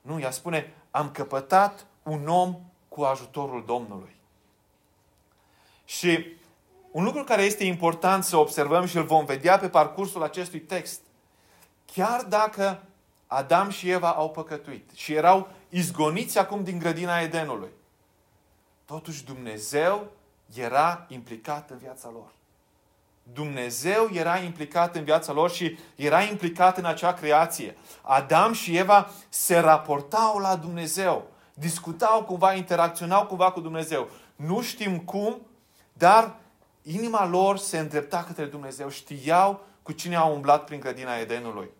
Nu, 0.00 0.20
ea 0.20 0.30
spune, 0.30 0.74
am 0.90 1.10
căpătat 1.10 1.86
un 2.02 2.28
om 2.28 2.56
cu 2.88 3.02
ajutorul 3.02 3.64
Domnului. 3.66 4.16
Și 5.84 6.36
un 6.90 7.04
lucru 7.04 7.24
care 7.24 7.42
este 7.42 7.64
important 7.64 8.24
să 8.24 8.36
observăm 8.36 8.86
și 8.86 8.96
îl 8.96 9.04
vom 9.04 9.24
vedea 9.24 9.58
pe 9.58 9.68
parcursul 9.68 10.22
acestui 10.22 10.60
text, 10.60 11.00
chiar 11.92 12.22
dacă 12.22 12.82
Adam 13.26 13.70
și 13.70 13.90
Eva 13.90 14.12
au 14.12 14.30
păcătuit 14.30 14.90
și 14.94 15.12
erau 15.12 15.48
izgoniți 15.68 16.38
acum 16.38 16.64
din 16.64 16.78
grădina 16.78 17.20
Edenului, 17.20 17.70
totuși 18.84 19.24
Dumnezeu 19.24 20.06
era 20.54 21.06
implicat 21.08 21.70
în 21.70 21.78
viața 21.78 22.10
lor. 22.12 22.35
Dumnezeu 23.32 24.08
era 24.12 24.38
implicat 24.38 24.96
în 24.96 25.04
viața 25.04 25.32
lor 25.32 25.50
și 25.50 25.78
era 25.94 26.22
implicat 26.22 26.78
în 26.78 26.84
acea 26.84 27.12
creație. 27.12 27.76
Adam 28.02 28.52
și 28.52 28.76
Eva 28.76 29.10
se 29.28 29.58
raportau 29.58 30.38
la 30.38 30.56
Dumnezeu, 30.56 31.26
discutau 31.54 32.24
cumva, 32.24 32.52
interacționau 32.52 33.26
cumva 33.26 33.50
cu 33.50 33.60
Dumnezeu. 33.60 34.08
Nu 34.36 34.62
știm 34.62 34.98
cum, 34.98 35.46
dar 35.92 36.34
inima 36.82 37.26
lor 37.26 37.58
se 37.58 37.78
îndrepta 37.78 38.24
către 38.26 38.44
Dumnezeu. 38.44 38.88
Știau 38.88 39.64
cu 39.82 39.92
cine 39.92 40.16
au 40.16 40.34
umblat 40.34 40.64
prin 40.64 40.80
grădina 40.80 41.16
Edenului. 41.16 41.70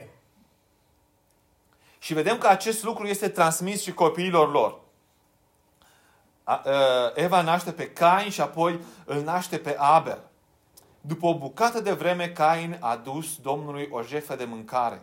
Și 1.99 2.15
vedem 2.15 2.39
că 2.39 2.47
acest 2.47 2.83
lucru 2.83 3.07
este 3.07 3.29
transmis 3.29 3.83
și 3.83 3.93
copiilor 3.93 4.51
lor. 4.51 4.81
Eva 7.15 7.43
naște 7.43 7.73
pe 7.73 7.91
Cain 7.91 8.31
și 8.31 8.41
apoi 8.41 8.81
îl 9.05 9.23
naște 9.23 9.59
pe 9.59 9.77
Abel. 9.79 10.21
După 11.07 11.27
o 11.27 11.39
bucată 11.39 11.81
de 11.81 11.93
vreme, 11.93 12.29
Cain 12.29 12.77
a 12.81 12.97
dus 12.97 13.37
Domnului 13.37 13.89
o 13.91 14.03
jertfă 14.03 14.37
de 14.37 14.45
mâncare 14.45 15.03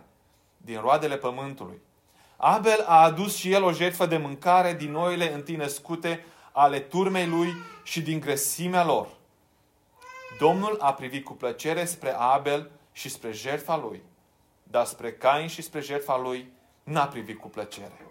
din 0.56 0.80
roadele 0.80 1.16
pământului. 1.16 1.80
Abel 2.36 2.84
a 2.86 3.02
adus 3.02 3.36
și 3.36 3.52
el 3.52 3.62
o 3.62 3.72
jertfă 3.72 4.06
de 4.06 4.16
mâncare 4.16 4.74
din 4.74 4.90
noile 4.90 5.32
întâi 5.32 5.56
născute 5.56 6.24
ale 6.52 6.80
turmei 6.80 7.26
lui 7.26 7.52
și 7.82 8.02
din 8.02 8.20
grăsimea 8.20 8.84
lor. 8.84 9.08
Domnul 10.38 10.76
a 10.80 10.94
privit 10.94 11.24
cu 11.24 11.32
plăcere 11.32 11.84
spre 11.84 12.14
Abel 12.16 12.70
și 12.92 13.08
spre 13.08 13.32
jertfa 13.32 13.76
lui, 13.76 14.02
dar 14.62 14.84
spre 14.84 15.12
Cain 15.12 15.48
și 15.48 15.62
spre 15.62 15.80
jertfa 15.80 16.18
lui 16.18 16.52
n-a 16.82 17.06
privit 17.06 17.40
cu 17.40 17.48
plăcere. 17.48 18.06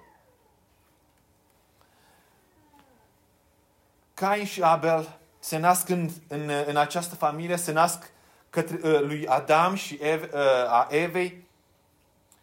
Cain 4.13 4.45
și 4.45 4.61
Abel 4.61 5.17
se 5.43 5.57
nasc 5.57 5.89
în, 5.89 6.09
în, 6.27 6.51
în 6.65 6.77
această 6.77 7.15
familie, 7.15 7.55
se 7.55 7.71
nasc 7.71 8.11
către, 8.49 8.79
uh, 8.83 9.01
lui 9.01 9.27
Adam 9.27 9.75
și 9.75 9.99
Eve, 10.01 10.29
uh, 10.33 10.39
a 10.67 10.87
Evei 10.89 11.47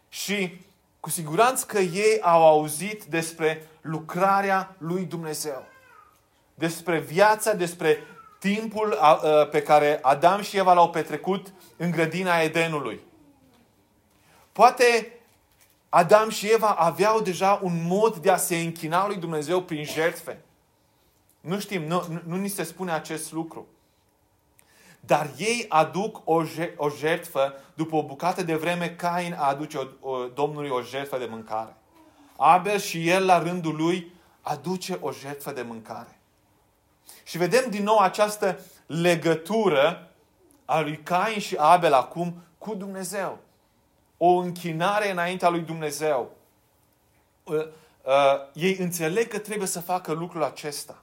și 0.09 0.61
cu 1.01 1.11
siguranță 1.11 1.65
că 1.67 1.79
ei 1.79 2.21
au 2.21 2.47
auzit 2.47 3.05
despre 3.05 3.69
lucrarea 3.81 4.75
lui 4.79 5.05
Dumnezeu. 5.05 5.67
Despre 6.55 6.99
viața, 6.99 7.53
despre 7.53 7.99
timpul 8.39 8.99
uh, 9.01 9.49
pe 9.49 9.63
care 9.63 9.99
Adam 10.03 10.43
și 10.43 10.57
Eva 10.57 10.73
l-au 10.73 10.91
petrecut 10.91 11.53
în 11.77 11.91
grădina 11.91 12.41
Edenului. 12.41 13.01
Poate 14.53 15.13
Adam 15.89 16.29
și 16.29 16.53
Eva 16.53 16.69
aveau 16.69 17.21
deja 17.21 17.61
un 17.63 17.87
mod 17.87 18.17
de 18.17 18.31
a 18.31 18.37
se 18.37 18.57
închina 18.57 19.07
lui 19.07 19.17
Dumnezeu 19.17 19.63
prin 19.63 19.85
jertfe. 19.85 20.41
Nu 21.41 21.61
știm, 21.61 21.83
nu, 21.83 22.05
nu, 22.09 22.21
nu 22.27 22.37
ni 22.37 22.49
se 22.49 22.63
spune 22.63 22.93
acest 22.93 23.33
lucru. 23.33 23.67
Dar 25.01 25.31
ei 25.37 25.67
aduc 25.69 26.21
o, 26.25 26.43
o 26.77 26.91
jertfă, 26.91 27.55
după 27.75 27.97
o 27.97 28.03
bucată 28.03 28.43
de 28.43 28.55
vreme, 28.55 28.91
Cain 28.91 29.37
aduce 29.39 29.79
o, 29.79 30.11
o, 30.11 30.27
Domnului 30.27 30.69
o 30.69 30.83
jertfă 30.83 31.19
de 31.19 31.27
mâncare. 31.27 31.77
Abel 32.37 32.79
și 32.79 33.09
el, 33.09 33.25
la 33.25 33.43
rândul 33.43 33.77
lui, 33.77 34.13
aduce 34.41 34.99
o 35.01 35.13
jertfă 35.13 35.53
de 35.53 35.63
mâncare. 35.63 36.21
Și 37.25 37.39
vedem 37.39 37.71
din 37.71 37.83
nou 37.83 37.99
această 37.99 38.61
legătură 38.87 40.11
a 40.65 40.81
lui 40.81 40.97
Cain 41.03 41.39
și 41.39 41.57
Abel 41.57 41.93
acum 41.93 42.43
cu 42.59 42.75
Dumnezeu. 42.75 43.39
O 44.17 44.29
închinare 44.29 45.11
înaintea 45.11 45.49
lui 45.49 45.61
Dumnezeu. 45.61 46.31
Uh, 47.45 47.57
uh, 47.57 48.13
ei 48.53 48.77
înțeleg 48.77 49.29
că 49.29 49.39
trebuie 49.39 49.69
să 49.69 49.81
facă 49.81 50.13
lucrul 50.13 50.43
acesta. 50.43 51.00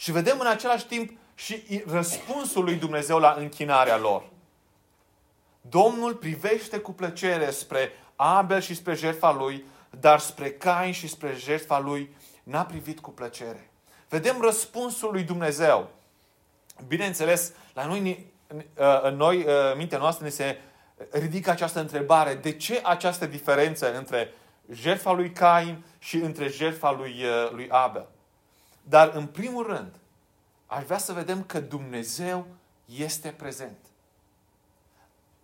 Și 0.00 0.12
vedem 0.12 0.40
în 0.40 0.46
același 0.46 0.86
timp 0.86 1.18
și 1.34 1.82
răspunsul 1.86 2.64
lui 2.64 2.74
Dumnezeu 2.74 3.18
la 3.18 3.34
închinarea 3.38 3.98
lor. 3.98 4.24
Domnul 5.60 6.14
privește 6.14 6.78
cu 6.78 6.92
plăcere 6.92 7.50
spre 7.50 7.92
Abel 8.16 8.60
și 8.60 8.74
spre 8.74 8.94
jertfa 8.94 9.32
lui, 9.32 9.64
dar 9.90 10.18
spre 10.18 10.50
Cain 10.50 10.92
și 10.92 11.08
spre 11.08 11.34
jertfa 11.38 11.78
lui 11.78 12.16
n-a 12.42 12.64
privit 12.64 13.00
cu 13.00 13.10
plăcere. 13.10 13.70
Vedem 14.08 14.40
răspunsul 14.40 15.12
lui 15.12 15.22
Dumnezeu. 15.22 15.90
Bineînțeles, 16.86 17.52
la 17.74 17.86
noi, 17.86 18.26
în 19.02 19.16
noi, 19.16 19.44
în 19.44 19.76
mintea 19.76 19.98
noastră, 19.98 20.24
ne 20.24 20.30
se 20.30 20.58
ridică 21.10 21.50
această 21.50 21.80
întrebare. 21.80 22.34
De 22.34 22.52
ce 22.52 22.80
această 22.84 23.26
diferență 23.26 23.94
între 23.94 24.34
jertfa 24.72 25.12
lui 25.12 25.30
Cain 25.30 25.84
și 25.98 26.16
între 26.16 26.48
jertfa 26.48 26.92
lui, 26.92 27.24
lui 27.50 27.68
Abel? 27.70 28.06
Dar 28.82 29.10
în 29.14 29.26
primul 29.26 29.66
rând, 29.66 29.94
aș 30.66 30.84
vrea 30.84 30.98
să 30.98 31.12
vedem 31.12 31.42
că 31.42 31.60
Dumnezeu 31.60 32.46
este 32.84 33.28
prezent. 33.28 33.78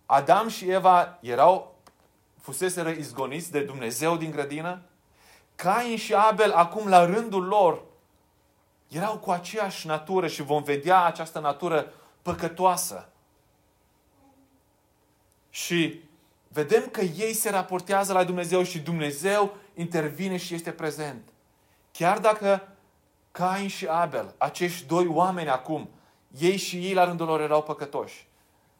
Adam 0.05 0.47
și 0.47 0.69
Eva 0.69 1.17
erau, 1.21 1.75
fuseseră 2.41 2.89
izgoniți 2.89 3.51
de 3.51 3.63
Dumnezeu 3.63 4.17
din 4.17 4.31
grădină. 4.31 4.81
Cain 5.55 5.97
și 5.97 6.13
Abel, 6.13 6.51
acum 6.51 6.87
la 6.87 7.05
rândul 7.05 7.45
lor, 7.45 7.83
erau 8.87 9.17
cu 9.17 9.31
aceeași 9.31 9.87
natură 9.87 10.27
și 10.27 10.41
vom 10.41 10.63
vedea 10.63 11.03
această 11.03 11.39
natură 11.39 11.93
păcătoasă. 12.21 13.09
Și 15.49 16.01
vedem 16.47 16.87
că 16.87 17.01
ei 17.01 17.33
se 17.33 17.49
raportează 17.49 18.13
la 18.13 18.23
Dumnezeu 18.23 18.63
și 18.63 18.79
Dumnezeu 18.79 19.55
intervine 19.73 20.37
și 20.37 20.53
este 20.53 20.71
prezent. 20.71 21.29
Chiar 21.91 22.19
dacă 22.19 22.67
Cain 23.37 23.67
și 23.67 23.85
Abel, 23.85 24.35
acești 24.37 24.85
doi 24.85 25.07
oameni 25.07 25.49
acum, 25.49 25.89
ei 26.37 26.57
și 26.57 26.85
ei 26.85 26.93
la 26.93 27.03
rândul 27.03 27.25
lor 27.25 27.41
erau 27.41 27.63
păcătoși. 27.63 28.27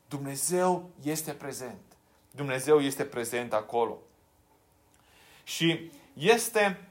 Dumnezeu 0.08 0.90
este 1.04 1.32
prezent. 1.32 1.82
Dumnezeu 2.32 2.80
este 2.80 3.04
prezent 3.04 3.54
acolo. 3.54 3.98
Și 5.44 5.92
este 6.14 6.90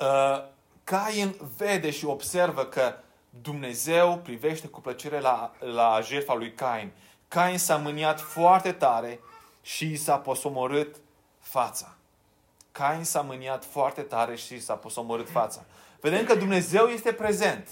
uh, 0.00 0.44
Cain 0.84 1.34
vede 1.56 1.90
și 1.90 2.04
observă 2.04 2.64
că 2.64 2.94
Dumnezeu 3.42 4.18
privește 4.18 4.68
cu 4.68 4.80
plăcere 4.80 5.20
la, 5.20 5.52
la 5.58 6.00
jertfa 6.02 6.34
lui 6.34 6.52
Cain. 6.52 6.92
Cain 7.28 7.58
s-a 7.58 7.76
mâniat 7.76 8.20
foarte 8.20 8.72
tare 8.72 9.20
și 9.62 9.96
s-a 9.96 10.18
posomorât 10.18 10.96
fața. 11.40 11.94
Cain 12.72 13.04
s-a 13.04 13.20
mâniat 13.20 13.64
foarte 13.64 14.02
tare 14.02 14.36
și 14.36 14.60
s-a 14.60 14.74
posomorât 14.74 15.30
fața 15.30 15.64
vedem 16.10 16.24
că 16.24 16.34
Dumnezeu 16.34 16.86
este 16.86 17.12
prezent 17.12 17.68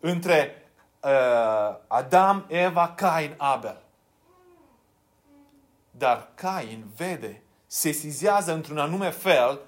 între 0.00 0.68
uh, 1.02 1.10
Adam, 1.86 2.44
Eva, 2.48 2.88
Cain, 2.88 3.34
Abel. 3.36 3.82
Dar 5.90 6.28
Cain 6.34 6.84
vede, 6.96 7.42
se 7.66 7.90
sizează 7.90 8.52
într-un 8.52 8.78
anume 8.78 9.10
fel, 9.10 9.60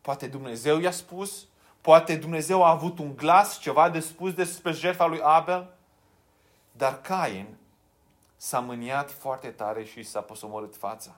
poate 0.00 0.26
Dumnezeu 0.26 0.78
i-a 0.78 0.90
spus, 0.90 1.46
poate 1.80 2.16
Dumnezeu 2.16 2.64
a 2.64 2.70
avut 2.70 2.98
un 2.98 3.16
glas, 3.16 3.58
ceva 3.58 3.90
de 3.90 4.00
spus 4.00 4.32
despre 4.32 4.72
jertfa 4.72 5.06
lui 5.06 5.20
Abel, 5.22 5.74
Dar 6.72 7.00
Cain 7.00 7.56
s-a 8.36 8.60
mâniat 8.60 9.10
foarte 9.10 9.50
tare 9.50 9.84
și 9.84 10.02
s-a 10.02 10.20
posomorât 10.20 10.76
fața. 10.76 11.16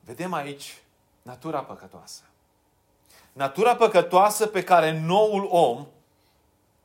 Vedem 0.00 0.32
aici 0.32 0.82
natura 1.22 1.60
păcătoasă. 1.60 2.27
Natura 3.38 3.76
păcătoasă 3.76 4.46
pe 4.46 4.64
care 4.64 5.00
noul 5.00 5.48
om, 5.50 5.86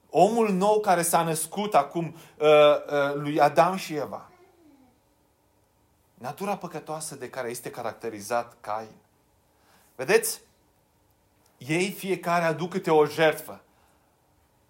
omul 0.10 0.50
nou 0.50 0.80
care 0.80 1.02
s-a 1.02 1.24
născut 1.24 1.76
acum 1.76 2.16
uh, 2.38 2.48
uh, 2.48 3.14
lui 3.14 3.40
Adam 3.40 3.76
și 3.76 3.96
Eva, 3.96 4.30
natura 6.14 6.58
păcătoasă 6.58 7.16
de 7.16 7.30
care 7.30 7.50
este 7.50 7.70
caracterizat 7.70 8.56
Cain. 8.62 8.96
Vedeți? 9.96 10.42
Ei 11.58 11.92
fiecare 11.92 12.44
aduc 12.44 12.70
câte 12.70 12.92
o 12.92 13.06
jertfă. 13.06 13.62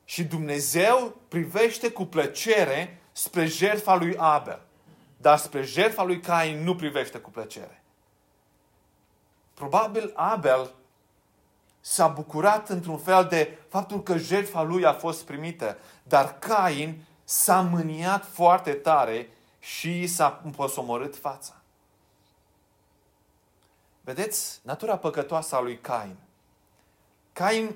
Și 0.06 0.24
Dumnezeu 0.24 1.18
privește 1.28 1.92
cu 1.92 2.06
plăcere 2.06 3.02
spre 3.12 3.46
jertfa 3.46 3.96
lui 3.96 4.18
Abel. 4.18 4.62
Dar 5.18 5.38
spre 5.38 5.62
jertfa 5.62 6.04
lui 6.04 6.20
Cain 6.20 6.64
nu 6.64 6.76
privește 6.76 7.18
cu 7.18 7.30
plăcere. 7.30 7.84
Probabil 9.54 10.12
Abel 10.16 10.74
s-a 11.86 12.08
bucurat 12.08 12.70
într-un 12.70 12.98
fel 12.98 13.26
de 13.26 13.58
faptul 13.70 14.04
că 14.04 14.18
jertfa 14.18 14.62
lui 14.62 14.86
a 14.86 14.94
fost 14.94 15.26
primită, 15.26 15.78
dar 16.04 16.40
Cain 16.40 17.06
s-a 17.24 17.62
mâniat 17.62 18.26
foarte 18.26 18.74
tare 18.74 19.30
și 19.60 20.08
s-a 20.08 20.42
împosomorât 20.44 21.16
fața. 21.18 21.54
Vedeți 24.02 24.60
natura 24.62 24.98
păcătoasă 24.98 25.56
a 25.56 25.62
lui 25.62 25.80
Cain. 25.80 26.16
Cain, 27.34 27.76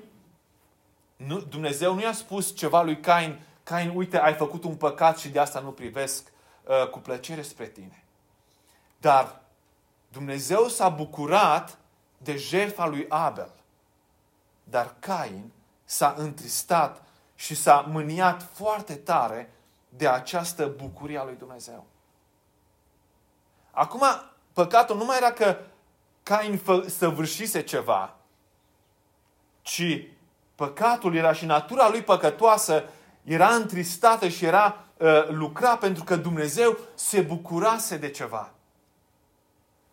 nu, 1.16 1.40
Dumnezeu 1.40 1.94
nu 1.94 2.00
i-a 2.00 2.12
spus 2.12 2.56
ceva 2.56 2.82
lui 2.82 3.00
Cain, 3.00 3.40
Cain, 3.62 3.92
uite, 3.94 4.18
ai 4.18 4.34
făcut 4.34 4.64
un 4.64 4.74
păcat 4.74 5.18
și 5.18 5.28
de 5.28 5.38
asta 5.38 5.60
nu 5.60 5.70
privesc 5.70 6.32
uh, 6.64 6.88
cu 6.88 6.98
plăcere 6.98 7.42
spre 7.42 7.66
tine. 7.66 8.04
Dar 9.00 9.40
Dumnezeu 10.08 10.68
s-a 10.68 10.88
bucurat 10.88 11.78
de 12.18 12.36
jertfa 12.36 12.86
lui 12.86 13.06
Abel. 13.08 13.57
Dar 14.70 14.94
Cain 14.98 15.52
s-a 15.84 16.14
întristat 16.16 17.02
și 17.34 17.54
s-a 17.54 17.80
mâniat 17.80 18.42
foarte 18.52 18.94
tare 18.94 19.52
de 19.88 20.08
această 20.08 20.66
bucurie 20.76 21.18
a 21.18 21.24
lui 21.24 21.36
Dumnezeu. 21.38 21.86
Acum, 23.70 24.02
păcatul 24.52 24.96
nu 24.96 25.04
mai 25.04 25.16
era 25.16 25.32
că 25.32 25.56
Cain 26.22 26.60
săvârșise 26.86 27.62
ceva, 27.62 28.16
ci 29.62 30.08
păcatul 30.54 31.14
era 31.14 31.32
și 31.32 31.44
natura 31.44 31.88
lui 31.88 32.02
păcătoasă 32.02 32.84
era 33.24 33.48
întristată 33.48 34.28
și 34.28 34.44
era 34.44 34.84
uh, 34.96 35.28
lucra 35.28 35.76
pentru 35.76 36.04
că 36.04 36.16
Dumnezeu 36.16 36.78
se 36.94 37.20
bucurase 37.20 37.96
de 37.96 38.10
ceva. 38.10 38.50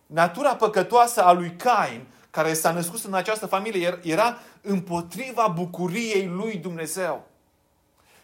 Natura 0.06 0.56
păcătoasă 0.56 1.24
a 1.24 1.32
lui 1.32 1.56
Cain, 1.56 2.08
care 2.36 2.54
s-a 2.54 2.72
născut 2.72 3.04
în 3.04 3.14
această 3.14 3.46
familie, 3.46 4.00
era 4.04 4.38
împotriva 4.62 5.48
bucuriei 5.48 6.28
lui 6.28 6.58
Dumnezeu. 6.58 7.28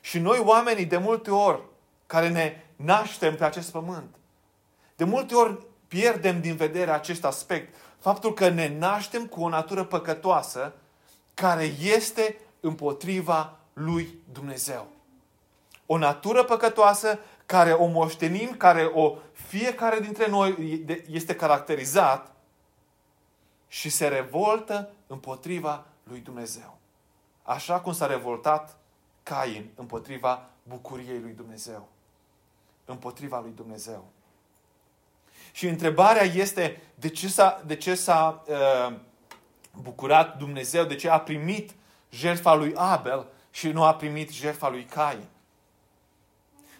Și 0.01 0.20
noi 0.20 0.39
oamenii 0.39 0.86
de 0.86 0.98
multe 0.98 1.32
ori 1.32 1.62
care 2.05 2.29
ne 2.29 2.64
naștem 2.75 3.36
pe 3.36 3.44
acest 3.44 3.72
pământ, 3.72 4.16
de 4.96 5.03
multe 5.03 5.36
ori 5.36 5.57
pierdem 5.88 6.42
din 6.42 6.55
vedere 6.55 6.92
acest 6.92 7.25
aspect, 7.25 7.75
faptul 8.00 8.33
că 8.33 8.50
ne 8.50 8.77
naștem 8.77 9.25
cu 9.25 9.42
o 9.42 9.50
natură 9.50 9.83
păcătoasă 9.83 10.74
care 11.33 11.74
este 11.81 12.38
împotriva 12.59 13.57
lui 13.74 14.18
Dumnezeu. 14.31 14.88
O 15.86 15.98
natură 15.98 16.44
păcătoasă 16.44 17.20
care 17.46 17.72
o 17.72 17.86
moștenim, 17.86 18.50
care 18.57 18.83
o 18.83 19.18
fiecare 19.31 20.00
dintre 20.00 20.27
noi 20.29 20.83
este 21.12 21.36
caracterizat 21.36 22.31
și 23.72 23.90
se 23.90 24.07
revoltă 24.07 24.90
împotriva 25.07 25.86
lui 26.03 26.20
Dumnezeu. 26.20 26.77
Așa 27.44 27.79
cum 27.79 27.94
s-a 27.94 28.05
revoltat 28.05 28.77
Cain 29.24 29.70
împotriva 29.75 30.50
bucuriei 30.64 31.20
lui 31.20 31.31
Dumnezeu. 31.31 31.88
Împotriva 32.86 33.40
lui 33.40 33.51
Dumnezeu. 33.55 34.05
Și 35.51 35.68
întrebarea 35.68 36.24
este 36.24 36.81
de 36.96 37.10
ce 37.10 37.27
s-a, 37.27 37.64
de 37.66 37.75
ce 37.75 37.96
s-a 37.96 38.44
uh, 38.48 38.96
bucurat 39.81 40.38
Dumnezeu, 40.38 40.84
de 40.86 40.96
ce 40.96 41.10
a 41.10 41.20
primit 41.20 41.72
jertfa 42.10 42.53
lui 42.53 42.74
Abel 42.75 43.27
și 43.51 43.68
nu 43.68 43.84
a 43.84 43.96
primit 43.96 44.31
jertfa 44.31 44.70
lui 44.70 44.84
Cain. 44.84 45.24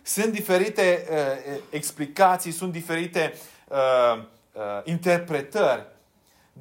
Sunt 0.02 0.32
diferite 0.32 1.08
uh, 1.10 1.62
explicații, 1.70 2.52
sunt 2.52 2.72
diferite 2.72 3.34
uh, 3.68 4.24
uh, 4.52 4.62
interpretări, 4.84 6.00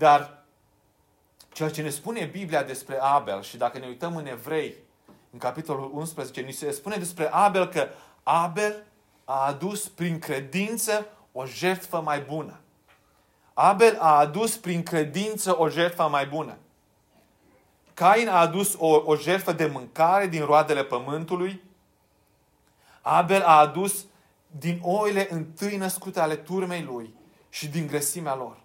dar 0.01 0.43
ceea 1.53 1.71
ce 1.71 1.83
ne 1.83 1.89
spune 1.91 2.25
Biblia 2.25 2.63
despre 2.63 2.99
Abel 3.01 3.43
și 3.43 3.57
dacă 3.57 3.79
ne 3.79 3.87
uităm 3.87 4.17
în 4.17 4.27
Evrei, 4.27 4.75
în 5.31 5.39
capitolul 5.39 5.91
11, 5.95 6.41
ni 6.41 6.53
se 6.53 6.71
spune 6.71 6.97
despre 6.97 7.29
Abel 7.33 7.69
că 7.69 7.89
Abel 8.23 8.85
a 9.25 9.47
adus 9.47 9.89
prin 9.89 10.19
credință 10.19 11.07
o 11.33 11.47
jertfă 11.47 12.01
mai 12.01 12.21
bună. 12.21 12.61
Abel 13.55 13.99
a 13.99 14.19
adus 14.19 14.57
prin 14.57 14.83
credință 14.83 15.59
o 15.59 15.69
jertfă 15.69 16.09
mai 16.09 16.27
bună. 16.27 16.57
Cain 17.95 18.29
a 18.29 18.41
adus 18.41 18.77
o, 18.79 19.03
o 19.05 19.17
jertfă 19.17 19.53
de 19.53 19.67
mâncare 19.67 20.27
din 20.27 20.45
roadele 20.45 20.85
pământului. 20.85 21.63
Abel 23.01 23.43
a 23.43 23.59
adus 23.59 24.05
din 24.47 24.81
oile 24.83 25.27
întâi 25.31 25.77
născute 25.77 26.21
ale 26.21 26.37
turmei 26.37 26.83
lui 26.83 27.15
și 27.49 27.69
din 27.69 27.87
grăsimea 27.87 28.35
lor. 28.35 28.60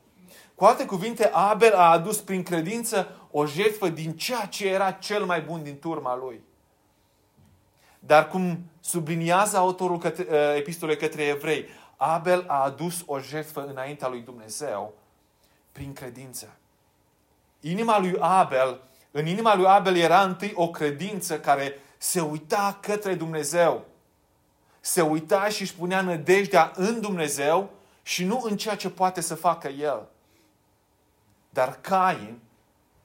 Cu 0.56 0.66
alte 0.66 0.86
cuvinte, 0.86 1.30
Abel 1.34 1.74
a 1.74 1.92
adus 1.92 2.22
prin 2.22 2.44
credință 2.44 3.08
o 3.32 3.46
jertfă 3.46 3.90
din 3.90 4.18
ceea 4.18 4.46
ce 4.46 4.68
era 4.68 4.92
cel 4.92 5.26
mai 5.26 5.42
bun 5.42 5.64
din 5.64 5.80
turma 5.80 6.16
lui. 6.16 6.42
Dar 8.00 8.28
cum 8.28 8.60
subliniază 8.80 9.58
autorul 9.58 9.98
către, 9.98 10.26
uh, 10.30 10.56
epistolei 10.56 10.98
către 10.98 11.24
evrei, 11.24 11.66
Abel 11.98 12.44
a 12.48 12.64
adus 12.64 13.04
o 13.06 13.20
jertfă 13.20 13.66
înaintea 13.66 14.08
lui 14.08 14.22
Dumnezeu 14.22 14.94
prin 15.72 15.94
credință. 15.94 16.58
Inima 17.60 18.00
lui 18.00 18.16
Abel, 18.20 18.82
în 19.12 19.26
inima 19.26 19.56
lui 19.56 19.66
Abel 19.66 19.96
era 19.96 20.24
întâi 20.24 20.52
o 20.56 20.70
credință 20.70 21.40
care 21.40 21.80
se 21.98 22.22
uita 22.22 22.78
către 22.82 23.14
Dumnezeu. 23.14 23.86
Se 24.80 25.02
uita 25.02 25.50
și 25.50 25.62
își 25.62 25.76
punea 25.76 26.02
nădejdea 26.02 26.72
în 26.76 27.02
Dumnezeu 27.02 27.70
și 28.02 28.24
nu 28.24 28.42
în 28.44 28.58
ceea 28.58 28.76
ce 28.76 28.90
poate 28.90 29.22
să 29.22 29.36
facă 29.36 29.68
el. 29.68 30.08
Dar 31.56 31.78
Cain 31.82 32.40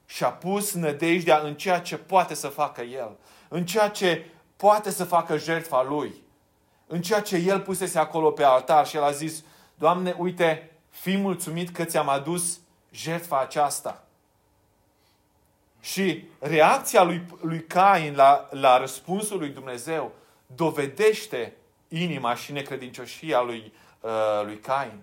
și-a 0.05 0.29
pus 0.29 0.73
nădejdea 0.73 1.39
în 1.39 1.55
ceea 1.55 1.79
ce 1.79 1.97
poate 1.97 2.33
să 2.33 2.47
facă 2.47 2.81
el, 2.81 3.17
în 3.47 3.65
ceea 3.65 3.89
ce 3.89 4.25
poate 4.55 4.89
să 4.89 5.03
facă 5.03 5.37
jertfa 5.37 5.83
lui 5.83 6.13
în 6.91 7.01
ceea 7.01 7.21
ce 7.21 7.35
el 7.35 7.59
pusese 7.59 7.99
acolo 7.99 8.31
pe 8.31 8.43
altar 8.43 8.87
și 8.87 8.95
el 8.95 9.03
a 9.03 9.11
zis, 9.11 9.43
Doamne, 9.75 10.15
uite, 10.17 10.71
fi 10.89 11.17
mulțumit 11.17 11.69
că 11.69 11.83
ți-am 11.83 12.09
adus 12.09 12.59
jertfa 12.91 13.39
aceasta. 13.39 14.03
Și 15.79 16.25
reacția 16.39 17.03
lui, 17.03 17.25
lui 17.41 17.63
Cain 17.63 18.15
la, 18.15 18.47
la 18.51 18.77
răspunsul 18.77 19.37
lui 19.37 19.49
Dumnezeu 19.49 20.11
dovedește 20.45 21.53
inima 21.87 22.35
și 22.35 22.51
necredincioșia 22.51 23.41
lui, 23.41 23.73
uh, 23.99 24.41
lui 24.43 24.59
Cain. 24.59 25.01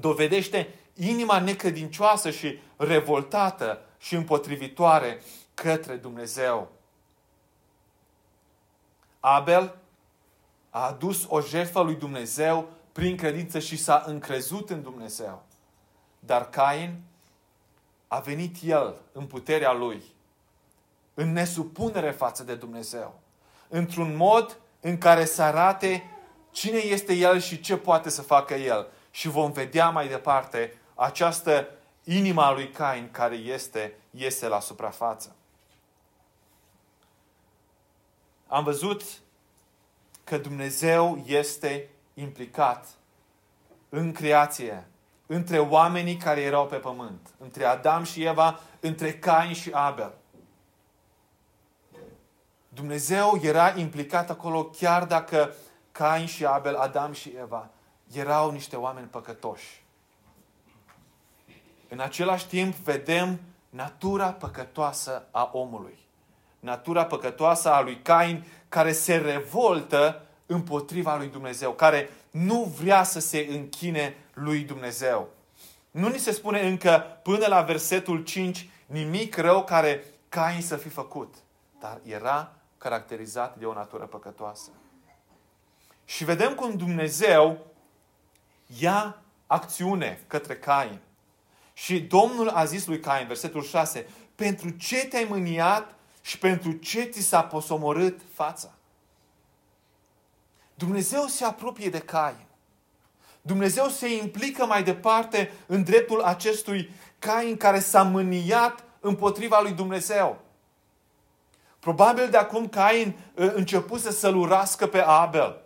Dovedește 0.00 0.68
inima 0.96 1.38
necredincioasă 1.38 2.30
și 2.30 2.58
revoltată 2.76 3.80
și 3.98 4.14
împotrivitoare 4.14 5.20
către 5.54 5.94
Dumnezeu. 5.94 6.70
Abel 9.20 9.76
a 10.70 10.86
adus 10.86 11.24
o 11.28 11.40
jertfă 11.40 11.80
lui 11.80 11.94
Dumnezeu 11.94 12.68
prin 12.92 13.16
credință 13.16 13.58
și 13.58 13.76
s-a 13.76 14.02
încrezut 14.06 14.70
în 14.70 14.82
Dumnezeu. 14.82 15.42
Dar 16.18 16.50
Cain 16.50 17.00
a 18.08 18.18
venit 18.18 18.56
el 18.62 18.96
în 19.12 19.26
puterea 19.26 19.72
lui, 19.72 20.02
în 21.14 21.32
nesupunere 21.32 22.10
față 22.10 22.42
de 22.42 22.54
Dumnezeu, 22.54 23.20
într-un 23.68 24.16
mod 24.16 24.58
în 24.80 24.98
care 24.98 25.24
să 25.24 25.42
arate 25.42 26.10
cine 26.50 26.78
este 26.78 27.14
el 27.14 27.40
și 27.40 27.60
ce 27.60 27.76
poate 27.76 28.10
să 28.10 28.22
facă 28.22 28.54
el. 28.54 28.86
Și 29.10 29.28
vom 29.28 29.52
vedea 29.52 29.90
mai 29.90 30.08
departe 30.08 30.72
această 30.96 31.68
inima 32.04 32.52
lui 32.52 32.70
Cain 32.70 33.10
care 33.10 33.34
este, 33.34 33.96
este 34.10 34.48
la 34.48 34.60
suprafață. 34.60 35.34
Am 38.46 38.64
văzut 38.64 39.02
că 40.24 40.38
Dumnezeu 40.38 41.22
este 41.26 41.88
implicat 42.14 42.86
în 43.88 44.12
creație, 44.12 44.86
între 45.26 45.58
oamenii 45.58 46.16
care 46.16 46.40
erau 46.40 46.66
pe 46.66 46.76
pământ, 46.76 47.34
între 47.38 47.64
Adam 47.64 48.02
și 48.04 48.24
Eva, 48.24 48.60
între 48.80 49.18
Cain 49.18 49.52
și 49.52 49.70
Abel. 49.72 50.14
Dumnezeu 52.68 53.38
era 53.42 53.78
implicat 53.78 54.30
acolo 54.30 54.64
chiar 54.64 55.04
dacă 55.04 55.54
Cain 55.92 56.26
și 56.26 56.46
Abel, 56.46 56.76
Adam 56.76 57.12
și 57.12 57.34
Eva 57.40 57.70
erau 58.12 58.50
niște 58.50 58.76
oameni 58.76 59.06
păcătoși. 59.06 59.85
În 61.88 62.00
același 62.00 62.46
timp 62.46 62.74
vedem 62.74 63.40
natura 63.70 64.32
păcătoasă 64.32 65.26
a 65.30 65.50
omului. 65.52 65.98
Natura 66.60 67.04
păcătoasă 67.04 67.72
a 67.72 67.80
lui 67.80 68.00
Cain 68.02 68.44
care 68.68 68.92
se 68.92 69.16
revoltă 69.16 70.26
împotriva 70.46 71.16
lui 71.16 71.28
Dumnezeu, 71.28 71.72
care 71.72 72.10
nu 72.30 72.62
vrea 72.62 73.02
să 73.02 73.20
se 73.20 73.46
închine 73.50 74.16
lui 74.34 74.60
Dumnezeu. 74.60 75.28
Nu 75.90 76.08
ni 76.08 76.18
se 76.18 76.32
spune 76.32 76.60
încă 76.60 77.18
până 77.22 77.46
la 77.46 77.62
versetul 77.62 78.22
5 78.22 78.68
nimic 78.86 79.36
rău 79.36 79.64
care 79.64 80.04
Cain 80.28 80.62
să 80.62 80.76
fi 80.76 80.88
făcut, 80.88 81.34
dar 81.80 82.00
era 82.02 82.52
caracterizat 82.78 83.56
de 83.56 83.64
o 83.64 83.72
natură 83.72 84.04
păcătoasă. 84.04 84.70
Și 86.04 86.24
vedem 86.24 86.54
cum 86.54 86.76
Dumnezeu 86.76 87.58
ia 88.80 89.22
acțiune 89.46 90.20
către 90.26 90.56
Cain. 90.56 91.00
Și 91.78 92.00
Domnul 92.00 92.48
a 92.48 92.64
zis 92.64 92.86
lui 92.86 93.00
Cain, 93.00 93.26
versetul 93.26 93.62
6, 93.62 94.06
pentru 94.34 94.70
ce 94.70 95.06
te-ai 95.06 95.26
mâniat 95.28 95.94
și 96.20 96.38
pentru 96.38 96.72
ce 96.72 97.02
ți 97.02 97.20
s-a 97.20 97.42
posomorât 97.42 98.20
fața? 98.32 98.74
Dumnezeu 100.74 101.26
se 101.26 101.44
apropie 101.44 101.88
de 101.88 101.98
Cain. 101.98 102.44
Dumnezeu 103.42 103.88
se 103.88 104.14
implică 104.14 104.66
mai 104.66 104.82
departe 104.82 105.52
în 105.66 105.82
dreptul 105.82 106.20
acestui 106.20 106.90
Cain 107.18 107.56
care 107.56 107.78
s-a 107.78 108.02
mâniat 108.02 108.84
împotriva 109.00 109.60
lui 109.60 109.72
Dumnezeu. 109.72 110.40
Probabil 111.78 112.30
de 112.30 112.36
acum 112.36 112.68
Cain 112.68 113.16
ă, 113.38 113.52
începuse 113.54 114.10
să-l 114.10 114.36
urască 114.36 114.86
pe 114.86 114.98
Abel. 114.98 115.62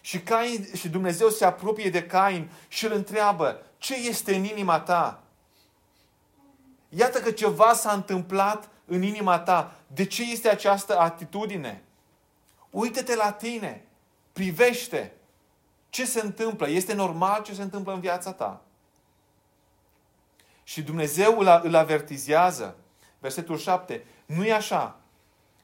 Și, 0.00 0.20
Cain, 0.20 0.68
și 0.74 0.88
Dumnezeu 0.88 1.28
se 1.28 1.44
apropie 1.44 1.90
de 1.90 2.02
Cain 2.02 2.50
și 2.68 2.84
îl 2.84 2.92
întreabă, 2.92 3.62
ce 3.78 3.94
este 3.94 4.34
în 4.34 4.44
inima 4.44 4.80
ta? 4.80 5.23
Iată 6.96 7.20
că 7.20 7.30
ceva 7.30 7.72
s-a 7.72 7.92
întâmplat 7.92 8.68
în 8.84 9.02
inima 9.02 9.38
ta. 9.38 9.74
De 9.86 10.04
ce 10.04 10.30
este 10.30 10.48
această 10.48 10.98
atitudine? 10.98 11.82
Uită-te 12.70 13.16
la 13.16 13.32
tine. 13.32 13.84
Privește. 14.32 15.12
Ce 15.90 16.06
se 16.06 16.20
întâmplă? 16.20 16.68
Este 16.68 16.94
normal 16.94 17.42
ce 17.42 17.54
se 17.54 17.62
întâmplă 17.62 17.92
în 17.92 18.00
viața 18.00 18.32
ta. 18.32 18.62
Și 20.62 20.82
Dumnezeu 20.82 21.38
îl, 21.38 21.60
îl 21.62 21.74
avertizează. 21.74 22.76
Versetul 23.18 23.58
7. 23.58 24.04
Nu 24.26 24.44
e 24.44 24.52
așa. 24.52 24.96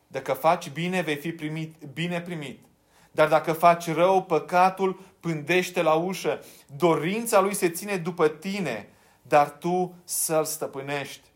Dacă 0.07 0.33
faci 0.33 0.71
bine, 0.71 1.01
vei 1.01 1.17
fi 1.17 1.33
primit, 1.33 1.75
bine 1.93 2.21
primit. 2.21 2.65
Dar 3.11 3.29
dacă 3.29 3.53
faci 3.53 3.93
rău, 3.93 4.23
păcatul 4.23 5.01
pândește 5.21 5.83
la 5.83 5.95
ușă. 5.95 6.45
Dorința 6.77 7.41
lui 7.41 7.55
se 7.55 7.71
ține 7.71 7.97
după 7.97 8.29
tine, 8.29 8.89
dar 9.31 9.51
tu 9.51 9.95
să-l 10.05 10.45
stăpânești. 10.45 11.29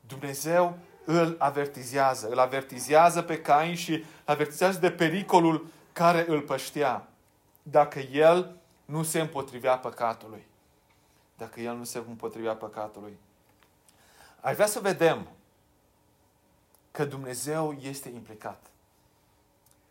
Dumnezeu 0.00 0.78
îl 1.04 1.36
avertizează. 1.38 2.28
Îl 2.28 2.38
avertizează 2.38 3.22
pe 3.22 3.40
Cain 3.40 3.74
și 3.74 4.04
avertizează 4.24 4.78
de 4.78 4.90
pericolul 4.90 5.66
care 5.92 6.24
îl 6.28 6.40
păștea. 6.40 7.08
Dacă 7.62 7.98
el 7.98 8.56
nu 8.84 9.02
se 9.02 9.20
împotrivea 9.20 9.78
păcatului. 9.78 10.46
Dacă 11.36 11.60
el 11.60 11.76
nu 11.76 11.84
se 11.84 11.98
împotrivea 11.98 12.54
păcatului. 12.54 13.18
Aș 14.40 14.54
vrea 14.54 14.66
să 14.66 14.80
vedem 14.80 15.28
că 16.90 17.04
Dumnezeu 17.04 17.76
este 17.80 18.08
implicat. 18.08 18.66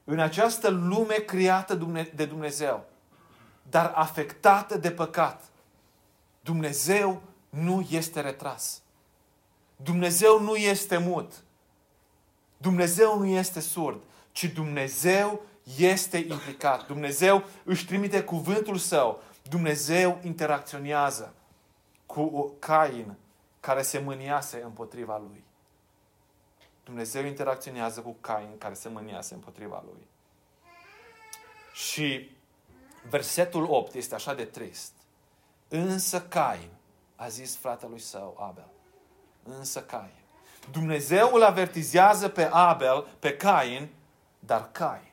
În 0.04 0.20
această 0.20 0.70
lume 0.70 1.16
creată 1.16 1.76
de 2.16 2.26
Dumnezeu, 2.26 2.86
dar 3.70 3.92
afectată 3.96 4.78
de 4.78 4.92
păcat, 4.92 5.49
Dumnezeu 6.50 7.22
nu 7.50 7.86
este 7.90 8.22
retras. 8.22 8.82
Dumnezeu 9.76 10.40
nu 10.42 10.56
este 10.56 10.98
mut. 10.98 11.44
Dumnezeu 12.58 13.18
nu 13.18 13.26
este 13.26 13.60
surd, 13.60 14.04
ci 14.32 14.46
Dumnezeu 14.46 15.42
este 15.78 16.18
implicat. 16.18 16.88
Dumnezeu 16.88 17.44
își 17.64 17.86
trimite 17.86 18.24
cuvântul 18.24 18.78
său. 18.78 19.24
Dumnezeu 19.50 20.20
interacționează 20.24 21.34
cu 22.06 22.54
Cain 22.60 23.16
care 23.60 23.82
se 23.82 24.00
mâniase 24.00 24.62
împotriva 24.62 25.18
lui. 25.18 25.44
Dumnezeu 26.84 27.26
interacționează 27.26 28.02
cu 28.02 28.16
Cain 28.22 28.58
care 28.58 28.74
se 28.74 28.90
mâniase 28.90 29.34
împotriva 29.34 29.84
lui. 29.86 30.08
Și 31.74 32.30
versetul 33.10 33.64
8 33.70 33.94
este 33.94 34.16
așa 34.16 34.34
de 34.34 34.46
trist. 34.46 34.99
Însă 35.70 36.22
Cain 36.22 36.70
a 37.16 37.28
zis 37.28 37.58
fratelui 37.58 38.00
său 38.00 38.38
Abel. 38.40 38.68
Însă 39.44 39.82
Cain. 39.82 40.14
Dumnezeu 40.72 41.34
îl 41.34 41.44
avertizează 41.44 42.30
pe 42.30 42.44
Abel, 42.44 43.08
pe 43.20 43.38
Cain, 43.38 43.90
dar 44.40 44.72
Cain, 44.72 45.12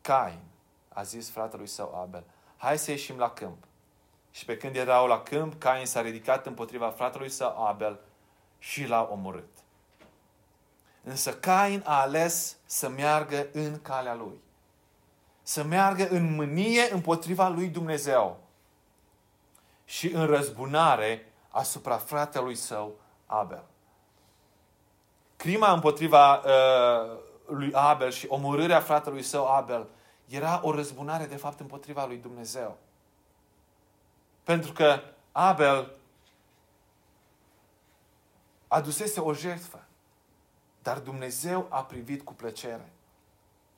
Cain 0.00 0.38
a 0.88 1.02
zis 1.02 1.30
fratelui 1.30 1.66
său 1.66 2.00
Abel, 2.00 2.24
hai 2.56 2.78
să 2.78 2.90
ieșim 2.90 3.18
la 3.18 3.30
câmp. 3.30 3.64
Și 4.30 4.44
pe 4.44 4.56
când 4.56 4.76
erau 4.76 5.06
la 5.06 5.22
câmp, 5.22 5.60
Cain 5.60 5.86
s-a 5.86 6.00
ridicat 6.00 6.46
împotriva 6.46 6.90
fratelui 6.90 7.30
său 7.30 7.66
Abel 7.66 8.00
și 8.58 8.86
l-a 8.86 9.08
omorât. 9.12 9.48
Însă 11.02 11.34
Cain 11.34 11.82
a 11.84 12.00
ales 12.00 12.56
să 12.64 12.88
meargă 12.88 13.46
în 13.52 13.80
calea 13.82 14.14
lui. 14.14 14.40
Să 15.42 15.62
meargă 15.62 16.08
în 16.08 16.34
mânie 16.34 16.92
împotriva 16.92 17.48
lui 17.48 17.68
Dumnezeu. 17.68 18.40
Și 19.90 20.08
în 20.08 20.26
răzbunare 20.26 21.32
asupra 21.48 21.96
fratelui 21.96 22.54
său 22.54 22.94
Abel. 23.26 23.62
Crima 25.36 25.72
împotriva 25.72 26.34
uh, 26.34 27.18
lui 27.46 27.72
Abel 27.74 28.10
și 28.10 28.26
omorârea 28.28 28.80
fratelui 28.80 29.22
său 29.22 29.46
Abel 29.46 29.86
era 30.28 30.60
o 30.62 30.74
răzbunare 30.74 31.26
de 31.26 31.36
fapt 31.36 31.60
împotriva 31.60 32.06
lui 32.06 32.16
Dumnezeu. 32.16 32.76
Pentru 34.42 34.72
că 34.72 35.00
Abel 35.32 35.92
adusese 38.68 39.20
o 39.20 39.34
jertfă. 39.34 39.84
Dar 40.82 40.98
Dumnezeu 40.98 41.66
a 41.68 41.84
privit 41.84 42.22
cu 42.22 42.34
plăcere 42.34 42.92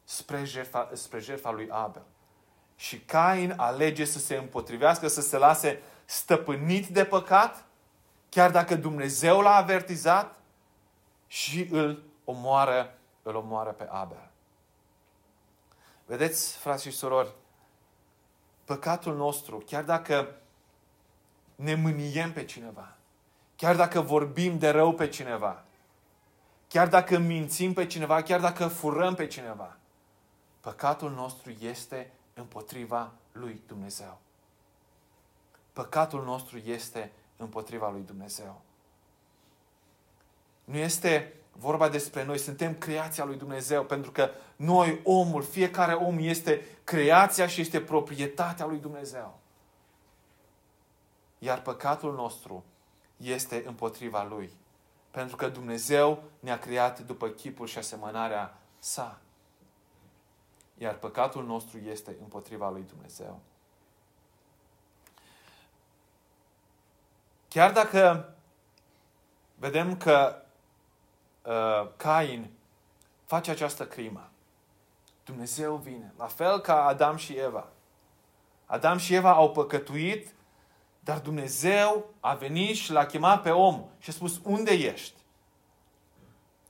spre 0.04 0.44
jertfa, 0.44 0.90
spre 0.92 1.18
jertfa 1.18 1.50
lui 1.50 1.68
Abel. 1.70 2.02
Și 2.76 3.00
Cain 3.00 3.54
alege 3.56 4.04
să 4.04 4.18
se 4.18 4.36
împotrivească, 4.36 5.08
să 5.08 5.20
se 5.20 5.36
lase 5.36 5.82
stăpânit 6.12 6.86
de 6.86 7.04
păcat, 7.04 7.64
chiar 8.28 8.50
dacă 8.50 8.74
Dumnezeu 8.74 9.40
l-a 9.40 9.54
avertizat 9.54 10.38
și 11.26 11.68
îl 11.70 12.02
omoară, 12.24 12.98
îl 13.22 13.34
omoară 13.34 13.70
pe 13.70 13.86
Abel. 13.90 14.30
Vedeți, 16.06 16.56
frați 16.56 16.82
și 16.82 16.90
surori, 16.90 17.32
păcatul 18.64 19.16
nostru, 19.16 19.62
chiar 19.66 19.84
dacă 19.84 20.34
ne 21.54 21.74
mâniem 21.74 22.32
pe 22.32 22.44
cineva, 22.44 22.96
chiar 23.56 23.76
dacă 23.76 24.00
vorbim 24.00 24.58
de 24.58 24.70
rău 24.70 24.92
pe 24.92 25.08
cineva, 25.08 25.64
chiar 26.68 26.88
dacă 26.88 27.18
mințim 27.18 27.72
pe 27.72 27.86
cineva, 27.86 28.22
chiar 28.22 28.40
dacă 28.40 28.66
furăm 28.66 29.14
pe 29.14 29.26
cineva, 29.26 29.76
păcatul 30.60 31.10
nostru 31.10 31.50
este 31.50 32.12
împotriva 32.34 33.12
lui 33.32 33.62
Dumnezeu. 33.66 34.18
Păcatul 35.72 36.24
nostru 36.24 36.58
este 36.58 37.12
împotriva 37.36 37.90
lui 37.90 38.02
Dumnezeu. 38.02 38.60
Nu 40.64 40.76
este 40.76 41.34
vorba 41.52 41.88
despre 41.88 42.24
noi, 42.24 42.38
suntem 42.38 42.74
creația 42.74 43.24
lui 43.24 43.36
Dumnezeu, 43.36 43.84
pentru 43.84 44.10
că 44.10 44.30
noi, 44.56 45.00
omul, 45.04 45.42
fiecare 45.42 45.94
om 45.94 46.18
este 46.18 46.66
creația 46.84 47.46
și 47.46 47.60
este 47.60 47.80
proprietatea 47.80 48.66
lui 48.66 48.78
Dumnezeu. 48.78 49.38
Iar 51.38 51.62
păcatul 51.62 52.14
nostru 52.14 52.64
este 53.16 53.62
împotriva 53.66 54.24
lui. 54.24 54.50
Pentru 55.10 55.36
că 55.36 55.48
Dumnezeu 55.48 56.22
ne-a 56.40 56.58
creat 56.58 57.00
după 57.00 57.28
chipul 57.28 57.66
și 57.66 57.78
asemănarea 57.78 58.58
sa. 58.78 59.20
Iar 60.78 60.94
păcatul 60.94 61.44
nostru 61.44 61.78
este 61.78 62.16
împotriva 62.20 62.70
lui 62.70 62.84
Dumnezeu. 62.88 63.40
Chiar 67.52 67.72
dacă 67.72 68.34
vedem 69.54 69.96
că 69.96 70.42
uh, 71.42 71.90
Cain 71.96 72.50
face 73.24 73.50
această 73.50 73.86
crimă, 73.86 74.30
Dumnezeu 75.24 75.76
vine. 75.76 76.12
La 76.18 76.26
fel 76.26 76.58
ca 76.60 76.84
Adam 76.84 77.16
și 77.16 77.32
Eva. 77.32 77.68
Adam 78.66 78.98
și 78.98 79.14
Eva 79.14 79.32
au 79.32 79.50
păcătuit 79.50 80.34
dar 81.04 81.18
Dumnezeu 81.18 82.04
a 82.20 82.34
venit 82.34 82.76
și 82.76 82.92
l-a 82.92 83.06
chemat 83.06 83.42
pe 83.42 83.50
om 83.50 83.84
și 83.98 84.10
a 84.10 84.12
spus, 84.12 84.40
unde 84.44 84.72
ești? 84.72 85.14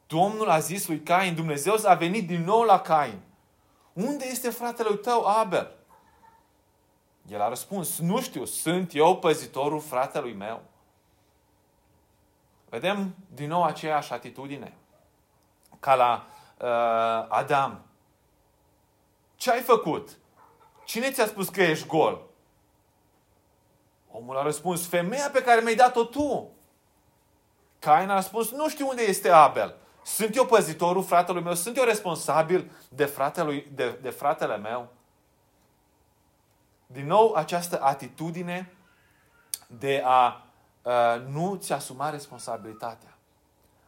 Domnul 0.06 0.50
a 0.50 0.58
zis 0.58 0.86
lui 0.86 1.00
Cain, 1.00 1.34
Dumnezeu 1.34 1.74
a 1.84 1.94
venit 1.94 2.26
din 2.26 2.44
nou 2.44 2.62
la 2.62 2.80
Cain. 2.80 3.20
Unde 3.92 4.24
este 4.30 4.50
fratele 4.50 4.94
tău, 4.94 5.24
Abel? 5.26 5.74
El 7.28 7.40
a 7.40 7.48
răspuns, 7.48 7.98
nu 7.98 8.20
știu, 8.20 8.44
sunt 8.44 8.94
eu 8.94 9.16
păzitorul 9.16 9.80
fratelui 9.80 10.32
meu. 10.32 10.62
Vedem 12.72 13.14
din 13.34 13.48
nou 13.48 13.64
aceeași 13.64 14.12
atitudine 14.12 14.74
ca 15.80 15.94
la 15.94 16.26
uh, 16.58 17.26
Adam. 17.28 17.84
Ce 19.36 19.50
ai 19.50 19.60
făcut? 19.60 20.18
Cine 20.84 21.10
ți-a 21.10 21.26
spus 21.26 21.48
că 21.48 21.62
ești 21.62 21.86
gol? 21.86 22.22
Omul 24.10 24.36
a 24.36 24.42
răspuns, 24.42 24.86
femeia 24.86 25.30
pe 25.32 25.42
care 25.42 25.60
mi-ai 25.60 25.74
dat-o 25.74 26.04
tu. 26.04 26.50
Cain 27.78 28.10
a 28.10 28.14
răspuns, 28.14 28.50
nu 28.50 28.68
știu 28.68 28.88
unde 28.88 29.02
este 29.02 29.28
Abel. 29.28 29.76
Sunt 30.02 30.36
eu 30.36 30.46
păzitorul 30.46 31.04
fratelui 31.04 31.42
meu? 31.42 31.54
Sunt 31.54 31.76
eu 31.76 31.84
responsabil 31.84 32.70
de, 32.88 33.04
fratelui, 33.04 33.66
de, 33.74 33.98
de 34.02 34.10
fratele 34.10 34.56
meu? 34.56 34.92
Din 36.86 37.06
nou, 37.06 37.32
această 37.32 37.82
atitudine 37.82 38.72
de 39.66 40.02
a 40.04 40.26
uh, 40.26 40.50
nu 41.26 41.56
ți 41.56 41.72
asuma 41.72 42.10
responsabilitatea. 42.10 43.16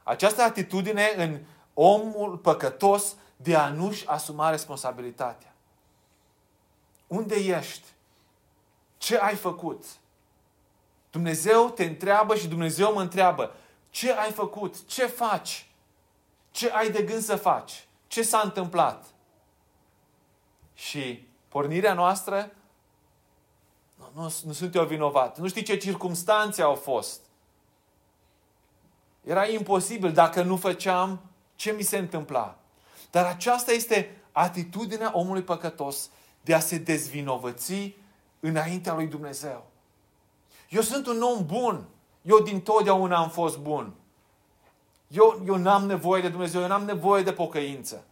Această 0.02 0.42
atitudine 0.42 1.12
în 1.16 1.40
omul 1.74 2.36
păcătos 2.36 3.16
de 3.36 3.56
a 3.56 3.68
nu-și 3.68 4.06
asuma 4.06 4.50
responsabilitatea. 4.50 5.54
Unde 7.06 7.34
ești? 7.34 7.86
Ce 8.98 9.18
ai 9.18 9.34
făcut? 9.34 9.84
Dumnezeu 11.10 11.70
te 11.70 11.84
întreabă 11.84 12.34
și 12.36 12.48
Dumnezeu 12.48 12.92
mă 12.92 13.00
întreabă. 13.00 13.54
Ce 13.90 14.12
ai 14.12 14.30
făcut? 14.30 14.86
Ce 14.86 15.06
faci? 15.06 15.70
Ce 16.50 16.70
ai 16.70 16.90
de 16.90 17.02
gând 17.02 17.22
să 17.22 17.36
faci? 17.36 17.86
Ce 18.06 18.22
s-a 18.22 18.40
întâmplat? 18.44 19.04
Și 20.74 21.28
pornirea 21.48 21.94
noastră, 21.94 22.50
nu, 24.14 24.22
nu, 24.22 24.32
nu 24.44 24.52
sunt 24.52 24.74
eu 24.74 24.84
vinovat. 24.84 25.38
Nu 25.38 25.48
știi 25.48 25.62
ce 25.62 25.76
circumstanțe 25.76 26.62
au 26.62 26.74
fost. 26.74 27.20
Era 29.24 29.46
imposibil 29.46 30.12
dacă 30.12 30.42
nu 30.42 30.56
făceam 30.56 31.20
ce 31.56 31.72
mi 31.72 31.82
se 31.82 31.98
întâmpla. 31.98 32.58
Dar 33.10 33.26
aceasta 33.26 33.72
este 33.72 34.16
atitudinea 34.32 35.10
omului 35.14 35.42
păcătos 35.42 36.10
de 36.40 36.54
a 36.54 36.60
se 36.60 36.78
dezvinovăți 36.78 37.94
înaintea 38.40 38.94
lui 38.94 39.06
Dumnezeu. 39.06 39.66
Eu 40.68 40.80
sunt 40.80 41.06
un 41.06 41.22
om 41.22 41.46
bun. 41.46 41.84
Eu 42.22 42.40
din 42.40 42.60
totdeauna 42.60 43.16
am 43.16 43.30
fost 43.30 43.58
bun. 43.58 43.92
Eu, 45.08 45.42
eu 45.46 45.56
n-am 45.56 45.86
nevoie 45.86 46.22
de 46.22 46.28
Dumnezeu, 46.28 46.60
eu 46.60 46.66
n-am 46.66 46.84
nevoie 46.84 47.22
de 47.22 47.32
pocăință. 47.32 48.04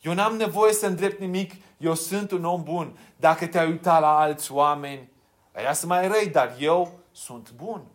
Eu 0.00 0.12
n-am 0.12 0.36
nevoie 0.36 0.72
să 0.72 0.86
îndrept 0.86 1.20
nimic, 1.20 1.52
eu 1.76 1.94
sunt 1.94 2.30
un 2.30 2.44
om 2.44 2.62
bun. 2.62 2.98
Dacă 3.16 3.46
te-ai 3.46 3.70
uitat 3.70 4.00
la 4.00 4.18
alți 4.18 4.52
oameni, 4.52 5.08
aia 5.56 5.72
sunt 5.72 5.90
mai 5.90 6.08
răi, 6.08 6.28
dar 6.28 6.56
eu 6.58 6.98
sunt 7.10 7.52
bun. 7.52 7.86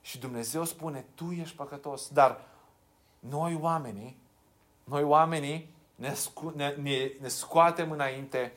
Și 0.00 0.18
Dumnezeu 0.18 0.64
spune, 0.64 1.04
tu 1.14 1.30
ești 1.30 1.56
păcătos. 1.56 2.08
Dar 2.08 2.40
noi 3.18 3.58
oamenii, 3.60 4.18
noi 4.84 5.02
oamenii 5.02 5.74
ne, 5.94 6.14
scu- 6.14 6.52
ne, 6.56 6.68
ne, 6.68 7.12
ne 7.20 7.28
scoatem 7.28 7.90
înainte 7.90 8.52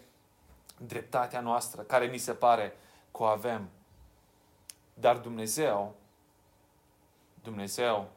dreptatea 0.78 1.40
noastră, 1.40 1.82
care 1.82 2.08
ni 2.08 2.18
se 2.18 2.34
pare 2.34 2.78
că 3.12 3.24
o 3.24 3.26
avem. 3.26 3.70
Dar 4.94 5.18
Dumnezeu, 5.18 5.96
Dumnezeu 7.44 8.10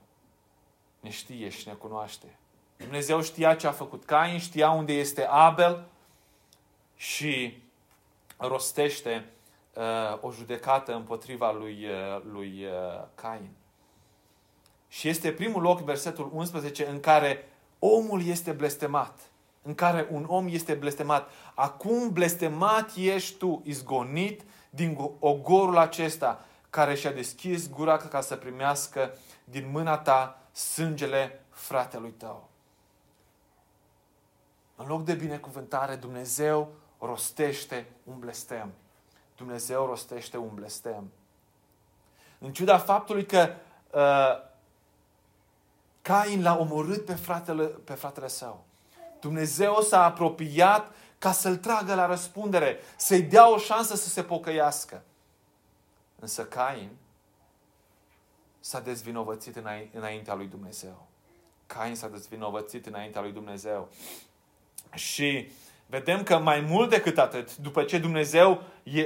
ne 1.00 1.10
știe 1.10 1.48
și 1.48 1.68
ne 1.68 1.74
cunoaște. 1.74 2.38
Dumnezeu 2.76 3.22
știa 3.22 3.54
ce 3.54 3.66
a 3.66 3.72
făcut 3.72 4.04
Cain, 4.04 4.38
știa 4.38 4.70
unde 4.70 4.92
este 4.92 5.24
Abel 5.24 5.86
și 6.94 7.62
rostește 8.36 9.30
uh, 9.74 9.82
o 10.20 10.32
judecată 10.32 10.94
împotriva 10.94 11.52
lui, 11.52 11.86
uh, 11.86 12.22
lui 12.32 12.64
uh, 12.64 13.04
Cain. 13.14 13.50
Și 14.88 15.08
este 15.08 15.32
primul 15.32 15.62
loc, 15.62 15.80
versetul 15.80 16.30
11, 16.32 16.86
în 16.86 17.00
care 17.00 17.48
omul 17.78 18.26
este 18.26 18.52
blestemat. 18.52 19.20
În 19.62 19.74
care 19.74 20.08
un 20.10 20.24
om 20.28 20.46
este 20.48 20.74
blestemat. 20.74 21.30
Acum 21.54 22.12
blestemat 22.12 22.92
ești 22.96 23.36
tu, 23.36 23.62
izgonit 23.64 24.42
din 24.70 24.98
ogorul 25.18 25.78
acesta, 25.78 26.44
care 26.70 26.94
și-a 26.94 27.12
deschis 27.12 27.70
gura 27.70 27.96
ca 27.96 28.20
să 28.20 28.36
primească 28.36 29.14
din 29.44 29.68
mâna 29.70 29.98
ta 29.98 30.38
sângele 30.52 31.44
fratelui 31.50 32.10
tău. 32.10 32.48
În 34.76 34.86
loc 34.86 35.04
de 35.04 35.14
binecuvântare, 35.14 35.94
Dumnezeu 35.94 36.72
rostește 36.98 37.86
un 38.04 38.18
blestem. 38.18 38.72
Dumnezeu 39.36 39.86
rostește 39.86 40.36
un 40.36 40.54
blestem. 40.54 41.10
În 42.38 42.52
ciuda 42.52 42.78
faptului 42.78 43.26
că 43.26 43.54
uh, 43.90 44.44
Cain 46.02 46.42
l-a 46.42 46.58
omorât 46.58 47.04
pe 47.04 47.14
fratele, 47.14 47.64
pe 47.64 47.92
fratele 47.92 48.28
său. 48.28 48.64
Dumnezeu 49.20 49.80
s-a 49.80 50.04
apropiat 50.04 50.92
ca 51.18 51.32
să-l 51.32 51.56
tragă 51.56 51.94
la 51.94 52.06
răspundere, 52.06 52.78
să-i 52.96 53.22
dea 53.22 53.50
o 53.50 53.58
șansă 53.58 53.96
să 53.96 54.08
se 54.08 54.22
pocăiască. 54.22 55.02
Însă 56.18 56.44
Cain 56.44 56.90
s-a 58.60 58.80
dezvinovățit 58.80 59.56
înaintea 59.92 60.34
lui 60.34 60.46
Dumnezeu. 60.46 61.06
Cain 61.66 61.94
s-a 61.94 62.08
dezvinovățit 62.08 62.86
înaintea 62.86 63.20
lui 63.20 63.32
Dumnezeu. 63.32 63.88
Și 64.94 65.50
vedem 65.86 66.22
că 66.22 66.38
mai 66.38 66.60
mult 66.68 66.90
decât 66.90 67.18
atât, 67.18 67.56
după 67.56 67.82
ce 67.82 67.98
Dumnezeu 67.98 68.62
uh, 68.84 69.02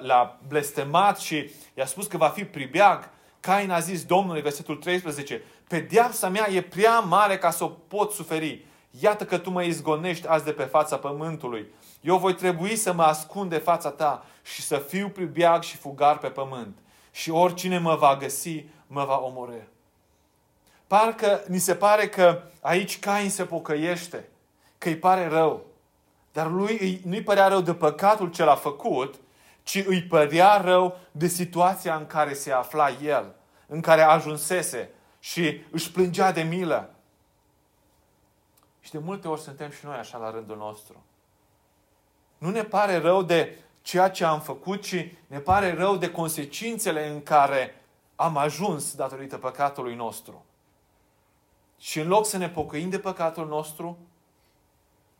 l-a 0.00 0.38
blestemat 0.48 1.18
și 1.18 1.50
i-a 1.74 1.86
spus 1.86 2.06
că 2.06 2.16
va 2.16 2.28
fi 2.28 2.44
pribeag, 2.44 3.10
Cain 3.40 3.70
a 3.70 3.78
zis 3.78 4.04
Domnului, 4.04 4.40
versetul 4.40 4.76
13, 4.76 5.42
Pedeapsa 5.68 6.28
mea 6.28 6.50
e 6.50 6.60
prea 6.60 6.98
mare 6.98 7.38
ca 7.38 7.50
să 7.50 7.64
o 7.64 7.68
pot 7.68 8.12
suferi. 8.12 8.64
Iată 9.00 9.24
că 9.24 9.38
tu 9.38 9.50
mă 9.50 9.62
izgonești 9.62 10.26
azi 10.26 10.44
de 10.44 10.52
pe 10.52 10.62
fața 10.62 10.96
pământului. 10.96 11.66
Eu 12.00 12.18
voi 12.18 12.34
trebui 12.34 12.76
să 12.76 12.92
mă 12.92 13.02
ascund 13.02 13.50
de 13.50 13.58
fața 13.58 13.90
ta 13.90 14.26
și 14.42 14.62
să 14.62 14.76
fiu 14.76 15.08
pribeag 15.08 15.62
și 15.62 15.76
fugar 15.76 16.18
pe 16.18 16.28
pământ. 16.28 16.78
Și 17.10 17.30
oricine 17.30 17.78
mă 17.78 17.94
va 17.94 18.16
găsi, 18.16 18.64
mă 18.86 19.04
va 19.04 19.18
omorâ. 19.18 19.60
Parcă 20.86 21.42
ni 21.48 21.58
se 21.58 21.74
pare 21.74 22.08
că 22.08 22.42
aici 22.60 22.98
Cain 22.98 23.30
se 23.30 23.44
pocăiește, 23.44 24.28
că 24.78 24.88
îi 24.88 24.96
pare 24.96 25.28
rău. 25.28 25.66
Dar 26.34 26.50
lui 26.50 27.00
nu-i 27.04 27.22
părea 27.22 27.48
rău 27.48 27.60
de 27.60 27.74
păcatul 27.74 28.30
ce 28.30 28.44
l-a 28.44 28.54
făcut, 28.54 29.14
ci 29.62 29.84
îi 29.86 30.02
părea 30.02 30.56
rău 30.56 30.98
de 31.10 31.26
situația 31.26 31.96
în 31.96 32.06
care 32.06 32.32
se 32.32 32.52
afla 32.52 32.90
el, 32.90 33.34
în 33.66 33.80
care 33.80 34.02
ajunsese 34.02 34.90
și 35.18 35.60
își 35.70 35.92
plângea 35.92 36.32
de 36.32 36.42
milă. 36.42 36.94
Și 38.80 38.90
de 38.90 38.98
multe 38.98 39.28
ori 39.28 39.40
suntem 39.40 39.70
și 39.70 39.84
noi 39.84 39.96
așa 39.96 40.18
la 40.18 40.30
rândul 40.30 40.56
nostru. 40.56 41.04
Nu 42.38 42.50
ne 42.50 42.64
pare 42.64 42.98
rău 42.98 43.22
de 43.22 43.58
ceea 43.82 44.10
ce 44.10 44.24
am 44.24 44.40
făcut, 44.40 44.82
ci 44.82 45.08
ne 45.26 45.38
pare 45.38 45.74
rău 45.74 45.96
de 45.96 46.10
consecințele 46.10 47.08
în 47.08 47.22
care 47.22 47.84
am 48.14 48.36
ajuns 48.36 48.94
datorită 48.94 49.38
păcatului 49.38 49.94
nostru. 49.94 50.44
Și 51.78 52.00
în 52.00 52.08
loc 52.08 52.26
să 52.26 52.36
ne 52.36 52.48
pocăim 52.48 52.90
de 52.90 52.98
păcatul 52.98 53.46
nostru, 53.46 53.98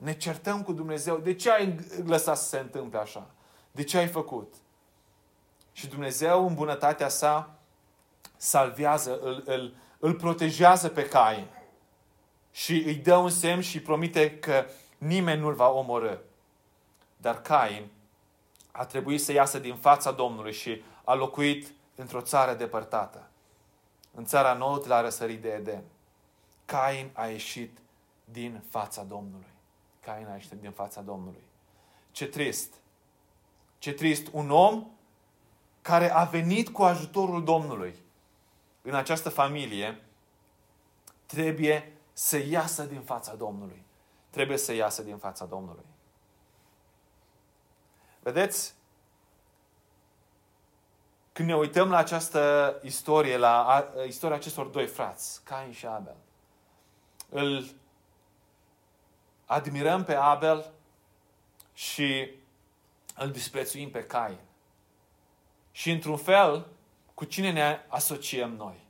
ne 0.04 0.12
certăm 0.12 0.62
cu 0.62 0.72
Dumnezeu. 0.72 1.16
De 1.16 1.34
ce 1.34 1.50
ai 1.50 1.78
lăsat 2.04 2.36
să 2.36 2.48
se 2.48 2.58
întâmple 2.58 2.98
așa? 2.98 3.30
De 3.70 3.84
ce 3.84 3.98
ai 3.98 4.06
făcut? 4.06 4.54
Și 5.72 5.86
Dumnezeu, 5.86 6.46
în 6.46 6.54
bunătatea 6.54 7.08
sa, 7.08 7.58
salvează, 8.36 9.18
îl, 9.18 9.42
îl, 9.46 9.74
îl 9.98 10.14
protejează 10.14 10.88
pe 10.88 11.08
Cain. 11.08 11.46
Și 12.50 12.82
îi 12.82 12.94
dă 12.94 13.16
un 13.16 13.30
semn 13.30 13.60
și 13.60 13.80
promite 13.82 14.38
că 14.38 14.66
nimeni 14.98 15.40
nu-l 15.40 15.54
va 15.54 15.68
omorâ. 15.68 16.16
Dar 17.16 17.42
Cain 17.42 17.86
a 18.72 18.84
trebuit 18.84 19.22
să 19.22 19.32
iasă 19.32 19.58
din 19.58 19.76
fața 19.76 20.12
Domnului 20.12 20.52
și 20.52 20.82
a 21.04 21.14
locuit 21.14 21.72
într-o 21.94 22.20
țară 22.20 22.54
depărtată. 22.54 23.28
În 24.14 24.24
țara 24.24 24.52
nouă 24.52 24.80
la 24.86 25.00
răsărit 25.00 25.42
de 25.42 25.48
Eden. 25.48 25.82
Cain 26.64 27.10
a 27.12 27.26
ieșit 27.26 27.78
din 28.24 28.62
fața 28.68 29.02
Domnului. 29.02 29.53
Cain 30.04 30.26
a 30.26 30.34
ieșit 30.34 30.52
din 30.52 30.72
fața 30.72 31.00
Domnului. 31.00 31.42
Ce 32.10 32.26
trist! 32.26 32.72
Ce 33.78 33.92
trist! 33.92 34.26
Un 34.32 34.50
om 34.50 34.86
care 35.82 36.10
a 36.10 36.24
venit 36.24 36.68
cu 36.68 36.82
ajutorul 36.82 37.44
Domnului 37.44 37.94
în 38.82 38.94
această 38.94 39.28
familie 39.28 40.02
trebuie 41.26 41.92
să 42.12 42.36
iasă 42.36 42.82
din 42.82 43.00
fața 43.00 43.34
Domnului. 43.34 43.82
Trebuie 44.30 44.56
să 44.56 44.72
iasă 44.72 45.02
din 45.02 45.16
fața 45.16 45.44
Domnului. 45.44 45.84
Vedeți? 48.20 48.74
Când 51.32 51.48
ne 51.48 51.56
uităm 51.56 51.90
la 51.90 51.96
această 51.96 52.74
istorie, 52.82 53.36
la 53.36 53.86
istoria 54.06 54.36
acestor 54.36 54.66
doi 54.66 54.86
frați, 54.86 55.42
Cain 55.44 55.72
și 55.72 55.86
Abel, 55.86 56.16
îl 57.28 57.64
admirăm 59.46 60.04
pe 60.04 60.14
Abel 60.14 60.72
și 61.72 62.30
îl 63.16 63.30
disprețuim 63.30 63.90
pe 63.90 64.04
Cain. 64.04 64.38
Și 65.72 65.90
într-un 65.90 66.16
fel, 66.16 66.66
cu 67.14 67.24
cine 67.24 67.52
ne 67.52 67.80
asociem 67.88 68.50
noi? 68.50 68.87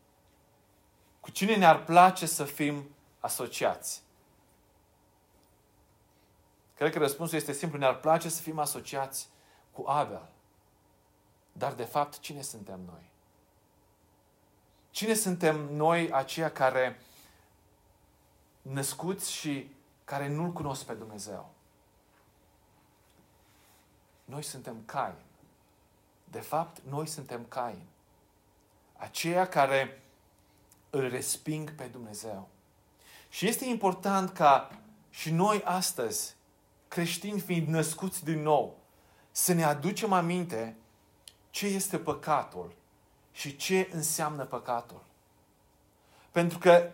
Cu 1.21 1.31
cine 1.31 1.57
ne-ar 1.57 1.85
place 1.85 2.27
să 2.27 2.45
fim 2.45 2.89
asociați? 3.21 4.03
Cred 6.75 6.93
că 6.93 6.99
răspunsul 6.99 7.37
este 7.37 7.53
simplu. 7.53 7.79
Ne-ar 7.79 8.01
place 8.01 8.29
să 8.29 8.43
fim 8.43 8.59
asociați 8.59 9.29
cu 9.73 9.85
Abel. 9.87 10.29
Dar, 11.53 11.73
de 11.73 11.85
fapt, 11.85 12.19
cine 12.19 12.43
suntem 12.43 12.81
noi? 12.87 13.11
Cine 14.91 15.15
suntem 15.15 15.57
noi 15.57 16.13
aceia 16.13 16.51
care 16.51 17.01
născuți 18.63 19.33
și 19.33 19.71
care 20.05 20.29
nu-L 20.29 20.53
cunosc 20.53 20.85
pe 20.85 20.95
Dumnezeu? 20.95 21.51
Noi 24.25 24.43
suntem 24.43 24.83
Cain. 24.85 25.17
De 26.25 26.41
fapt, 26.41 26.81
noi 26.89 27.07
suntem 27.07 27.45
Cain. 27.49 27.83
Aceia 28.97 29.49
care 29.49 30.03
îl 30.91 31.09
resping 31.09 31.75
pe 31.75 31.85
Dumnezeu. 31.85 32.49
Și 33.29 33.49
este 33.49 33.65
important 33.65 34.31
ca 34.31 34.71
și 35.11 35.31
noi 35.31 35.63
astăzi, 35.65 36.37
creștini 36.89 37.41
fiind 37.41 37.69
născuți 37.69 38.25
din 38.25 38.43
nou, 38.43 38.79
să 39.31 39.53
ne 39.53 39.65
aducem 39.65 40.13
aminte 40.13 40.77
ce 41.51 41.67
este 41.67 41.99
păcatul 41.99 42.75
și 43.33 43.57
ce 43.57 43.89
înseamnă 43.93 44.45
păcatul. 44.45 45.03
Pentru 46.31 46.59
că 46.59 46.91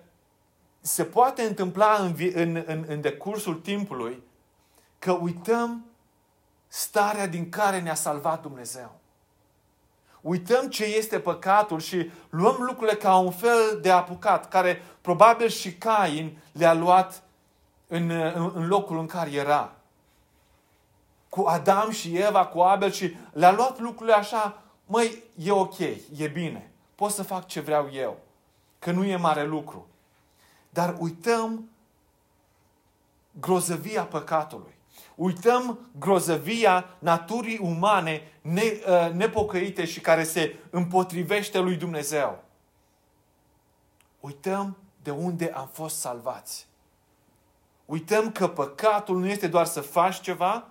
se 0.81 1.05
poate 1.05 1.43
întâmpla 1.43 1.95
în, 1.95 2.15
în, 2.35 2.63
în, 2.67 2.85
în 2.89 3.01
decursul 3.01 3.55
timpului 3.55 4.23
că 4.99 5.13
uităm 5.13 5.85
starea 6.67 7.27
din 7.27 7.49
care 7.49 7.81
ne-a 7.81 7.95
salvat 7.95 8.43
Dumnezeu. 8.43 8.99
Uităm 10.21 10.69
ce 10.69 10.85
este 10.85 11.21
păcatul 11.21 11.81
și 11.81 12.11
luăm 12.31 12.57
lucrurile 12.59 12.97
ca 12.97 13.17
un 13.17 13.31
fel 13.31 13.79
de 13.83 13.91
apucat, 13.91 14.49
care 14.49 14.83
probabil 15.01 15.49
și 15.49 15.75
Cain 15.75 16.39
le-a 16.53 16.75
luat 16.75 17.23
în, 17.87 18.11
în, 18.11 18.53
în 18.55 18.67
locul 18.67 18.99
în 18.99 19.07
care 19.07 19.31
era. 19.31 19.73
Cu 21.29 21.45
Adam 21.47 21.91
și 21.91 22.17
Eva, 22.17 22.47
cu 22.47 22.61
Abel 22.61 22.91
și 22.91 23.17
le-a 23.33 23.53
luat 23.53 23.79
lucrurile 23.79 24.17
așa, 24.17 24.63
măi, 24.87 25.23
e 25.35 25.51
ok, 25.51 25.79
e 26.17 26.29
bine, 26.33 26.71
pot 26.95 27.11
să 27.11 27.23
fac 27.23 27.47
ce 27.47 27.61
vreau 27.61 27.91
eu, 27.93 28.17
că 28.79 28.91
nu 28.91 29.05
e 29.05 29.17
mare 29.17 29.45
lucru. 29.45 29.87
Dar 30.71 30.97
uităm 30.99 31.69
grozăvia 33.41 34.05
păcatului. 34.05 34.79
Uităm 35.15 35.79
grozăvia 35.99 36.97
naturii 36.99 37.59
umane 37.59 38.33
ne, 38.41 38.63
uh, 38.63 39.11
nepocăite 39.13 39.85
și 39.85 40.01
care 40.01 40.25
se 40.25 40.57
împotrivește 40.71 41.59
lui 41.59 41.77
Dumnezeu. 41.77 42.45
Uităm 44.21 44.77
de 45.03 45.11
unde 45.11 45.51
am 45.55 45.69
fost 45.73 45.99
salvați. 45.99 46.67
Uităm 47.85 48.33
că 48.33 48.49
păcatul 48.49 49.19
nu 49.19 49.29
este 49.29 49.47
doar 49.47 49.67
să 49.67 49.81
faci 49.81 50.21
ceva, 50.21 50.69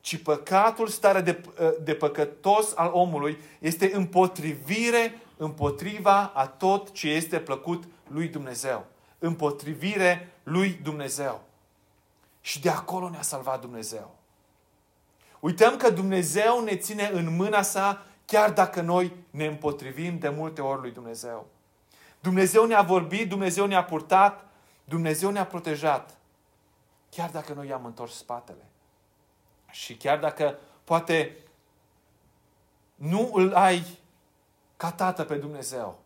ci 0.00 0.22
păcatul, 0.22 0.88
starea 0.88 1.20
de, 1.20 1.42
uh, 1.60 1.70
de 1.82 1.94
păcătos 1.94 2.72
al 2.74 2.90
omului, 2.92 3.38
este 3.58 3.90
împotrivire 3.94 5.20
împotriva 5.36 6.32
a 6.34 6.46
tot 6.46 6.92
ce 6.92 7.08
este 7.08 7.38
plăcut 7.40 7.84
lui 8.08 8.28
Dumnezeu. 8.28 8.86
Împotrivire 9.18 10.32
lui 10.42 10.72
Dumnezeu. 10.72 11.44
Și 12.40 12.60
de 12.60 12.70
acolo 12.70 13.08
ne-a 13.08 13.22
salvat 13.22 13.60
Dumnezeu. 13.60 14.14
Uităm 15.40 15.76
că 15.76 15.90
Dumnezeu 15.90 16.64
ne 16.64 16.76
ține 16.76 17.10
în 17.12 17.36
mâna 17.36 17.62
sa 17.62 18.06
chiar 18.24 18.52
dacă 18.52 18.80
noi 18.80 19.12
ne 19.30 19.46
împotrivim 19.46 20.18
de 20.18 20.28
multe 20.28 20.60
ori 20.60 20.80
lui 20.80 20.90
Dumnezeu. 20.90 21.46
Dumnezeu 22.20 22.66
ne-a 22.66 22.82
vorbit, 22.82 23.28
Dumnezeu 23.28 23.66
ne-a 23.66 23.84
purtat, 23.84 24.44
Dumnezeu 24.84 25.30
ne-a 25.30 25.46
protejat. 25.46 26.16
Chiar 27.10 27.30
dacă 27.30 27.52
noi 27.52 27.68
i-am 27.68 27.84
întors 27.84 28.16
spatele. 28.16 28.66
Și 29.70 29.96
chiar 29.96 30.18
dacă 30.18 30.58
poate 30.84 31.36
nu 32.94 33.30
îl 33.34 33.54
ai 33.54 33.98
ca 34.76 34.92
tată 34.92 35.24
pe 35.24 35.34
Dumnezeu. 35.34 35.98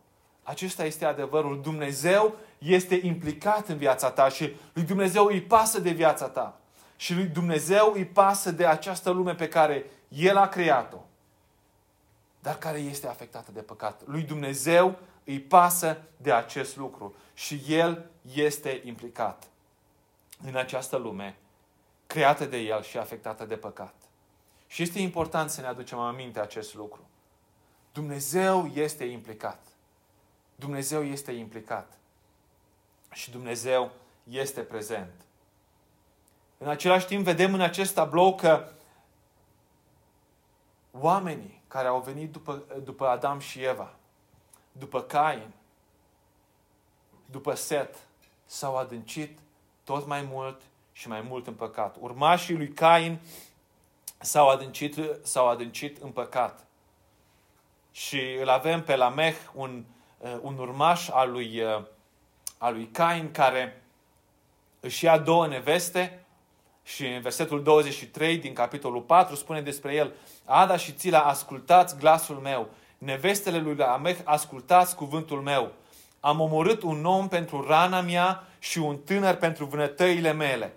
Acesta 0.42 0.85
este 0.85 1.05
adevărul. 1.05 1.61
Dumnezeu 1.62 2.35
este 2.61 3.01
implicat 3.03 3.68
în 3.68 3.77
viața 3.77 4.11
ta 4.11 4.29
și 4.29 4.57
lui 4.73 4.85
Dumnezeu 4.85 5.25
îi 5.25 5.42
pasă 5.42 5.81
de 5.81 5.90
viața 5.90 6.29
ta. 6.29 6.61
Și 6.96 7.14
lui 7.14 7.27
Dumnezeu 7.27 7.92
îi 7.92 8.05
pasă 8.05 8.51
de 8.51 8.66
această 8.66 9.11
lume 9.11 9.35
pe 9.35 9.49
care 9.49 9.85
El 10.09 10.37
a 10.37 10.49
creat-o, 10.49 10.99
dar 12.40 12.59
care 12.59 12.79
este 12.79 13.07
afectată 13.07 13.53
de 13.53 13.61
păcat. 13.61 14.03
Lui 14.05 14.23
Dumnezeu 14.23 14.99
îi 15.25 15.40
pasă 15.40 16.03
de 16.16 16.33
acest 16.33 16.77
lucru 16.77 17.14
și 17.35 17.62
El 17.68 18.11
este 18.35 18.81
implicat 18.85 19.49
în 20.46 20.57
această 20.57 20.96
lume 20.96 21.37
creată 22.07 22.44
de 22.44 22.57
El 22.57 22.83
și 22.83 22.99
afectată 22.99 23.44
de 23.44 23.57
păcat. 23.57 23.94
Și 24.66 24.83
este 24.83 24.99
important 24.99 25.51
să 25.51 25.61
ne 25.61 25.66
aducem 25.66 25.99
aminte 25.99 26.40
acest 26.40 26.75
lucru. 26.75 27.09
Dumnezeu 27.92 28.66
este 28.75 29.05
implicat. 29.05 29.66
Dumnezeu 30.55 31.05
este 31.05 31.33
implicat 31.33 32.00
și 33.12 33.31
Dumnezeu 33.31 33.90
este 34.25 34.61
prezent. 34.61 35.12
În 36.59 36.68
același 36.68 37.07
timp, 37.07 37.25
vedem 37.25 37.55
în 37.55 37.61
acest 37.61 37.94
tablou 37.94 38.35
că 38.35 38.73
oamenii 40.92 41.62
care 41.68 41.88
au 41.88 42.01
venit 42.01 42.33
după, 42.33 42.62
după 42.85 43.07
Adam 43.07 43.38
și 43.38 43.62
Eva, 43.62 43.94
după 44.73 45.03
Cain, 45.03 45.51
după 47.27 47.55
Set, 47.55 47.96
s-au 48.44 48.77
adâncit 48.77 49.38
tot 49.85 50.07
mai 50.07 50.23
mult 50.23 50.61
și 50.92 51.09
mai 51.09 51.20
mult 51.20 51.46
în 51.46 51.55
păcat. 51.55 51.96
Urmașii 52.01 52.57
lui 52.57 52.68
Cain 52.68 53.18
s-au 54.18 54.49
adâncit, 54.49 54.96
s-au 55.23 55.49
adâncit 55.49 56.03
în 56.03 56.11
păcat. 56.11 56.66
Și 57.90 58.20
îl 58.40 58.49
avem 58.49 58.83
pe 58.83 58.96
Lameh, 58.96 59.37
un, 59.55 59.85
un 60.40 60.59
urmaș 60.59 61.09
al 61.09 61.31
lui 61.31 61.62
a 62.62 62.68
lui 62.70 62.88
Cain 62.92 63.31
care 63.31 63.83
își 64.81 65.05
ia 65.05 65.18
două 65.18 65.46
neveste 65.46 66.25
și 66.83 67.07
în 67.07 67.20
versetul 67.20 67.62
23 67.62 68.38
din 68.38 68.53
capitolul 68.53 69.01
4 69.01 69.35
spune 69.35 69.61
despre 69.61 69.94
el 69.94 70.12
Ada 70.44 70.77
și 70.77 70.92
Țila, 70.92 71.20
ascultați 71.20 71.96
glasul 71.96 72.37
meu. 72.37 72.68
Nevestele 72.99 73.59
lui 73.59 73.75
Lamech, 73.75 74.20
ascultați 74.25 74.96
cuvântul 74.96 75.40
meu. 75.40 75.73
Am 76.20 76.40
omorât 76.40 76.83
un 76.83 77.05
om 77.05 77.29
pentru 77.29 77.66
rana 77.66 78.01
mea 78.01 78.44
și 78.59 78.79
un 78.79 78.99
tânăr 78.99 79.35
pentru 79.35 79.64
vânătăile 79.64 80.33
mele. 80.33 80.73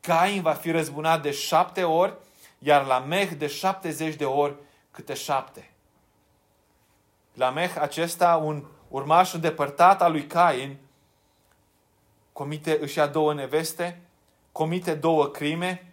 Cain 0.00 0.42
va 0.42 0.52
fi 0.52 0.70
răzbunat 0.70 1.22
de 1.22 1.30
șapte 1.30 1.82
ori, 1.82 2.14
iar 2.58 2.86
Lamech 2.86 3.32
de 3.32 3.46
șaptezeci 3.46 4.14
de 4.14 4.24
ori 4.24 4.54
câte 4.90 5.14
șapte. 5.14 5.70
Lamech 7.34 7.76
acesta, 7.80 8.36
un 8.36 8.64
urmaș 8.88 9.32
îndepărtat 9.32 10.02
al 10.02 10.12
lui 10.12 10.26
Cain, 10.26 10.76
comite, 12.36 12.78
își 12.80 12.98
ia 12.98 13.06
două 13.06 13.34
neveste, 13.34 14.00
comite 14.52 14.94
două 14.94 15.26
crime 15.26 15.92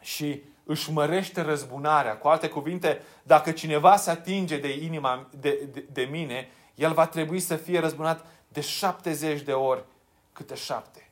și 0.00 0.42
își 0.64 0.92
mărește 0.92 1.40
răzbunarea. 1.40 2.16
Cu 2.16 2.28
alte 2.28 2.48
cuvinte, 2.48 3.02
dacă 3.22 3.52
cineva 3.52 3.96
se 3.96 4.10
atinge 4.10 4.58
de 4.58 4.84
inima 4.84 5.28
de, 5.40 5.68
de, 5.72 5.84
de 5.92 6.02
mine, 6.02 6.48
el 6.74 6.92
va 6.92 7.06
trebui 7.06 7.40
să 7.40 7.56
fie 7.56 7.78
răzbunat 7.80 8.26
de 8.48 8.60
70 8.60 9.40
de 9.40 9.52
ori 9.52 9.84
câte 10.32 10.54
șapte. 10.54 11.10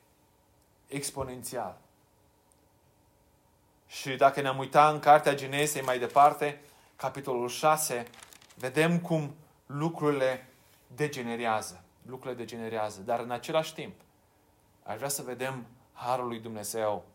Exponențial. 0.87 1.77
Și 3.87 4.09
dacă 4.09 4.41
ne-am 4.41 4.57
uitat 4.57 4.93
în 4.93 4.99
Cartea 4.99 5.35
Genesei 5.35 5.81
mai 5.81 5.99
departe, 5.99 6.61
capitolul 6.95 7.49
6, 7.49 8.05
vedem 8.55 8.99
cum 8.99 9.35
lucrurile 9.65 10.47
degenerează. 10.95 11.83
Lucrurile 12.05 12.43
degenerează. 12.43 13.01
Dar 13.01 13.19
în 13.19 13.31
același 13.31 13.73
timp, 13.73 13.93
Aș 14.83 14.95
vrea 14.95 15.09
să 15.09 15.21
vedem 15.21 15.65
harul 15.93 16.27
lui 16.27 16.39
Dumnezeu, 16.39 17.05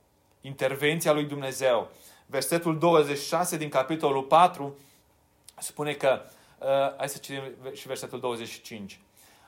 intervenția 0.41 1.13
lui 1.13 1.25
Dumnezeu. 1.25 1.89
Versetul 2.27 2.79
26 2.79 3.57
din 3.57 3.69
capitolul 3.69 4.23
4 4.23 4.77
spune 5.59 5.93
că, 5.93 6.23
uh, 6.59 6.97
hai 6.97 7.09
să 7.09 7.19
citim 7.19 7.43
și 7.75 7.87
versetul 7.87 8.21
25. 8.21 9.01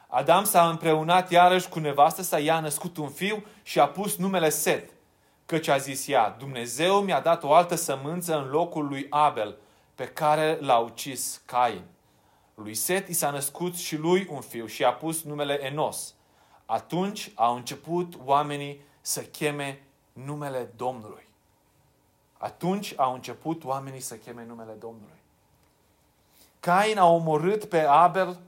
Adam 0.08 0.44
s-a 0.44 0.68
împreunat 0.68 1.30
iarăși 1.30 1.68
cu 1.68 1.78
nevastă 1.78 2.22
sa, 2.22 2.38
i-a 2.38 2.60
născut 2.60 2.96
un 2.96 3.08
fiu 3.08 3.44
și 3.62 3.80
a 3.80 3.88
pus 3.88 4.16
numele 4.16 4.48
Set, 4.48 4.90
căci 5.46 5.68
a 5.68 5.76
zis 5.76 6.08
ea, 6.08 6.30
Dumnezeu 6.38 7.00
mi-a 7.00 7.20
dat 7.20 7.42
o 7.42 7.52
altă 7.52 7.74
sămânță 7.74 8.38
în 8.38 8.50
locul 8.50 8.86
lui 8.88 9.06
Abel, 9.10 9.56
pe 9.94 10.06
care 10.06 10.58
l-a 10.60 10.78
ucis 10.78 11.42
Cain. 11.44 11.82
Lui 12.54 12.74
Set 12.74 13.08
i 13.08 13.12
s-a 13.12 13.30
născut 13.30 13.76
și 13.76 13.96
lui 13.96 14.26
un 14.30 14.40
fiu 14.40 14.66
și 14.66 14.84
a 14.84 14.92
pus 14.92 15.22
numele 15.22 15.64
Enos. 15.64 16.14
Atunci 16.70 17.32
au 17.34 17.56
început 17.56 18.14
oamenii 18.24 18.80
să 19.00 19.20
cheme 19.20 19.82
numele 20.12 20.68
Domnului. 20.76 21.28
Atunci 22.38 22.94
au 22.96 23.14
început 23.14 23.64
oamenii 23.64 24.00
să 24.00 24.16
cheme 24.16 24.44
numele 24.44 24.72
Domnului. 24.72 25.18
Cain 26.60 26.98
a 26.98 27.06
omorât 27.06 27.64
pe 27.64 27.80
Abel, 27.80 28.40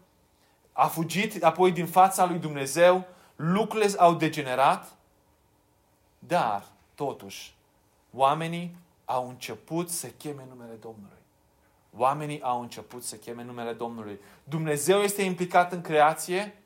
a 0.73 0.87
fugit 0.87 1.45
apoi 1.45 1.73
din 1.73 1.87
fața 1.87 2.25
lui 2.25 2.39
Dumnezeu, 2.39 3.05
lucrurile 3.37 3.99
au 3.99 4.15
degenerat, 4.15 4.93
dar, 6.19 6.65
totuși, 6.95 7.55
oamenii 8.15 8.77
au 9.05 9.29
început 9.29 9.91
să 9.91 10.07
cheme 10.07 10.47
numele 10.49 10.75
Domnului. 10.81 11.23
Oamenii 11.97 12.43
au 12.43 12.61
început 12.61 13.03
să 13.05 13.17
cheme 13.17 13.45
numele 13.45 13.73
Domnului. 13.73 14.21
Dumnezeu 14.45 15.01
este 15.01 15.23
implicat 15.23 15.73
în 15.73 15.81
creație 15.81 16.57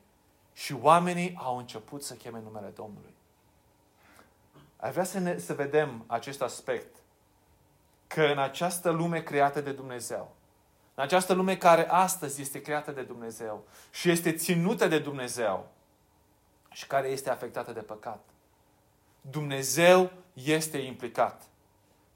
și 0.57 0.77
oamenii 0.81 1.35
au 1.39 1.57
început 1.57 2.03
să 2.03 2.15
cheme 2.15 2.41
numele 2.41 2.69
Domnului. 2.69 3.15
Ai 4.77 4.91
vrea 4.91 5.05
să, 5.05 5.19
ne, 5.19 5.39
să 5.39 5.55
vedem 5.55 6.05
acest 6.07 6.43
aspect. 6.43 6.97
Că 8.07 8.23
în 8.23 8.39
această 8.39 8.91
lume 8.91 9.23
creată 9.23 9.61
de 9.61 9.73
Dumnezeu, 9.73 10.35
în 10.95 11.03
această 11.03 11.33
lume 11.33 11.57
care 11.57 11.89
astăzi 11.89 12.41
este 12.41 12.61
creată 12.61 12.91
de 12.91 13.03
Dumnezeu 13.03 13.65
și 13.91 14.11
este 14.11 14.33
ținută 14.33 14.89
de 14.89 14.99
Dumnezeu 14.99 15.69
și 16.71 16.87
care 16.87 17.09
este 17.09 17.31
afectată 17.31 17.73
de 17.73 17.81
păcat, 17.81 18.25
Dumnezeu 19.21 20.13
este 20.33 20.79
implicat. 20.79 21.43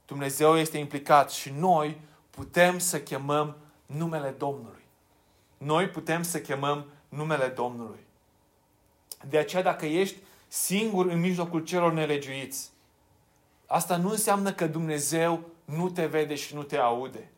Dumnezeu 0.06 0.56
este 0.56 0.78
implicat 0.78 1.30
și 1.30 1.50
noi 1.50 2.00
putem 2.30 2.78
să 2.78 3.00
chemăm 3.00 3.56
numele 3.86 4.30
Domnului. 4.30 4.84
Noi 5.58 5.88
putem 5.88 6.22
să 6.22 6.40
chemăm 6.40 6.86
numele 7.08 7.48
Domnului. 7.48 8.08
De 9.28 9.38
aceea, 9.38 9.62
dacă 9.62 9.86
ești 9.86 10.16
singur 10.48 11.06
în 11.06 11.20
mijlocul 11.20 11.64
celor 11.64 11.92
nelegiuiți, 11.92 12.70
asta 13.66 13.96
nu 13.96 14.10
înseamnă 14.10 14.52
că 14.52 14.66
Dumnezeu 14.66 15.40
nu 15.64 15.90
te 15.90 16.06
vede 16.06 16.34
și 16.34 16.54
nu 16.54 16.62
te 16.62 16.76
aude. 16.76 17.30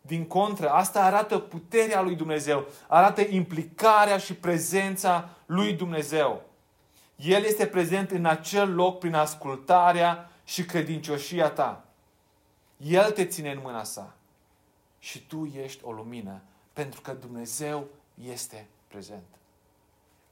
Din 0.00 0.24
contră, 0.24 0.68
asta 0.68 1.04
arată 1.04 1.38
puterea 1.38 2.00
lui 2.00 2.14
Dumnezeu, 2.14 2.66
arată 2.86 3.20
implicarea 3.20 4.18
și 4.18 4.34
prezența 4.34 5.28
lui 5.46 5.72
Dumnezeu. 5.72 6.42
El 7.16 7.44
este 7.44 7.66
prezent 7.66 8.10
în 8.10 8.24
acel 8.24 8.74
loc 8.74 8.98
prin 8.98 9.14
ascultarea 9.14 10.30
și 10.44 10.64
credincioșia 10.64 11.50
ta. 11.50 11.84
El 12.76 13.10
te 13.10 13.24
ține 13.24 13.50
în 13.50 13.60
mâna 13.62 13.84
sa 13.84 14.14
și 14.98 15.26
tu 15.26 15.52
ești 15.62 15.84
o 15.84 15.92
lumină, 15.92 16.40
pentru 16.72 17.00
că 17.00 17.12
Dumnezeu 17.12 17.86
este 18.30 18.66
prezent. 18.88 19.24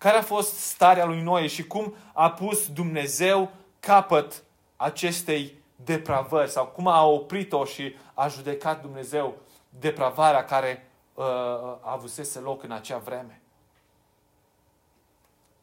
Care 0.01 0.17
a 0.17 0.23
fost 0.23 0.59
starea 0.59 1.05
lui 1.05 1.21
Noe 1.21 1.47
și 1.47 1.67
cum 1.67 1.95
a 2.13 2.31
pus 2.31 2.69
Dumnezeu 2.69 3.51
capăt 3.81 4.43
acestei 4.77 5.55
depravări 5.77 6.51
sau 6.51 6.67
cum 6.67 6.87
a 6.87 7.05
oprit-o 7.05 7.65
și 7.65 7.97
a 8.15 8.29
judecat 8.29 8.81
Dumnezeu 8.81 9.37
depravarea 9.69 10.45
care 10.45 10.91
uh, 11.15 11.25
a 11.25 11.81
avusese 11.81 12.39
loc 12.39 12.63
în 12.63 12.71
acea 12.71 12.99
vreme. 12.99 13.43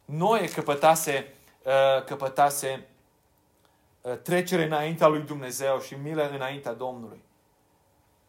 Noe 0.06 0.50
căpătase, 0.50 1.34
uh, 1.64 2.04
căpătase 2.04 2.88
uh, 4.02 4.18
trecere 4.18 4.64
înaintea 4.64 5.08
lui 5.08 5.22
Dumnezeu 5.22 5.80
și 5.80 5.96
milă 5.96 6.30
înaintea 6.30 6.74
Domnului. 6.74 7.24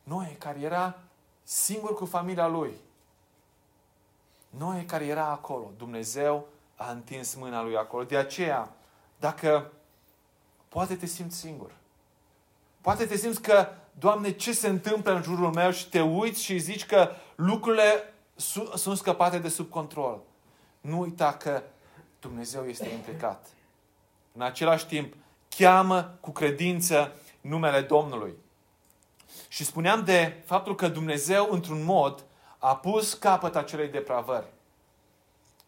Noe 0.03 0.37
care 0.39 0.61
era 0.61 0.99
singur 1.43 1.95
cu 1.95 2.05
familia 2.05 2.47
lui. 2.47 2.73
Noe 4.59 4.85
care 4.85 5.07
era 5.07 5.27
acolo. 5.27 5.71
Dumnezeu 5.77 6.47
a 6.77 6.91
întins 6.91 7.35
mâna 7.35 7.63
lui 7.63 7.77
acolo. 7.77 8.05
De 8.05 8.17
aceea, 8.17 8.73
dacă 9.19 9.73
poate 10.69 10.97
te 10.97 11.07
simți 11.07 11.37
singur. 11.37 11.71
Poate 12.81 13.07
te 13.07 13.17
simți 13.17 13.43
că, 13.43 13.69
Doamne, 13.99 14.31
ce 14.31 14.53
se 14.53 14.69
întâmplă 14.69 15.15
în 15.15 15.23
jurul 15.23 15.53
meu 15.53 15.71
și 15.71 15.89
te 15.89 16.01
uiți 16.01 16.43
și 16.43 16.59
zici 16.59 16.87
că 16.87 17.11
lucrurile 17.35 18.15
sunt 18.75 18.97
scăpate 18.97 19.39
de 19.39 19.49
sub 19.49 19.69
control. 19.69 20.21
Nu 20.81 20.99
uita 20.99 21.33
că 21.33 21.63
Dumnezeu 22.21 22.67
este 22.67 22.89
implicat. 22.89 23.47
În 24.33 24.43
același 24.43 24.87
timp, 24.87 25.15
cheamă 25.49 26.17
cu 26.21 26.31
credință 26.31 27.13
numele 27.41 27.81
Domnului. 27.81 28.35
Și 29.49 29.65
spuneam 29.65 30.05
de 30.05 30.43
faptul 30.45 30.75
că 30.75 30.89
Dumnezeu, 30.89 31.49
într-un 31.51 31.85
mod, 31.85 32.25
a 32.59 32.77
pus 32.77 33.15
capăt 33.15 33.57
acelei 33.57 33.89
depravări 33.89 34.47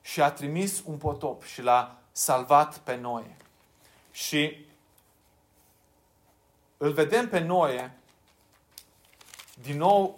și 0.03 0.23
a 0.23 0.31
trimis 0.31 0.83
un 0.85 0.97
potop 0.97 1.43
și 1.45 1.63
l-a 1.63 1.97
salvat 2.13 2.79
pe 2.79 2.97
Noe. 2.97 3.37
Și 4.11 4.67
îl 6.77 6.93
vedem 6.93 7.29
pe 7.29 7.39
Noe 7.39 7.99
din 9.63 9.77
nou 9.77 10.15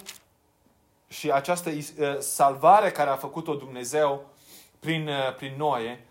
și 1.08 1.30
această 1.30 1.70
uh, 1.70 2.18
salvare 2.18 2.90
care 2.90 3.10
a 3.10 3.16
făcut-o 3.16 3.54
Dumnezeu 3.54 4.30
prin, 4.78 5.08
uh, 5.08 5.34
prin 5.36 5.54
Noe, 5.56 6.06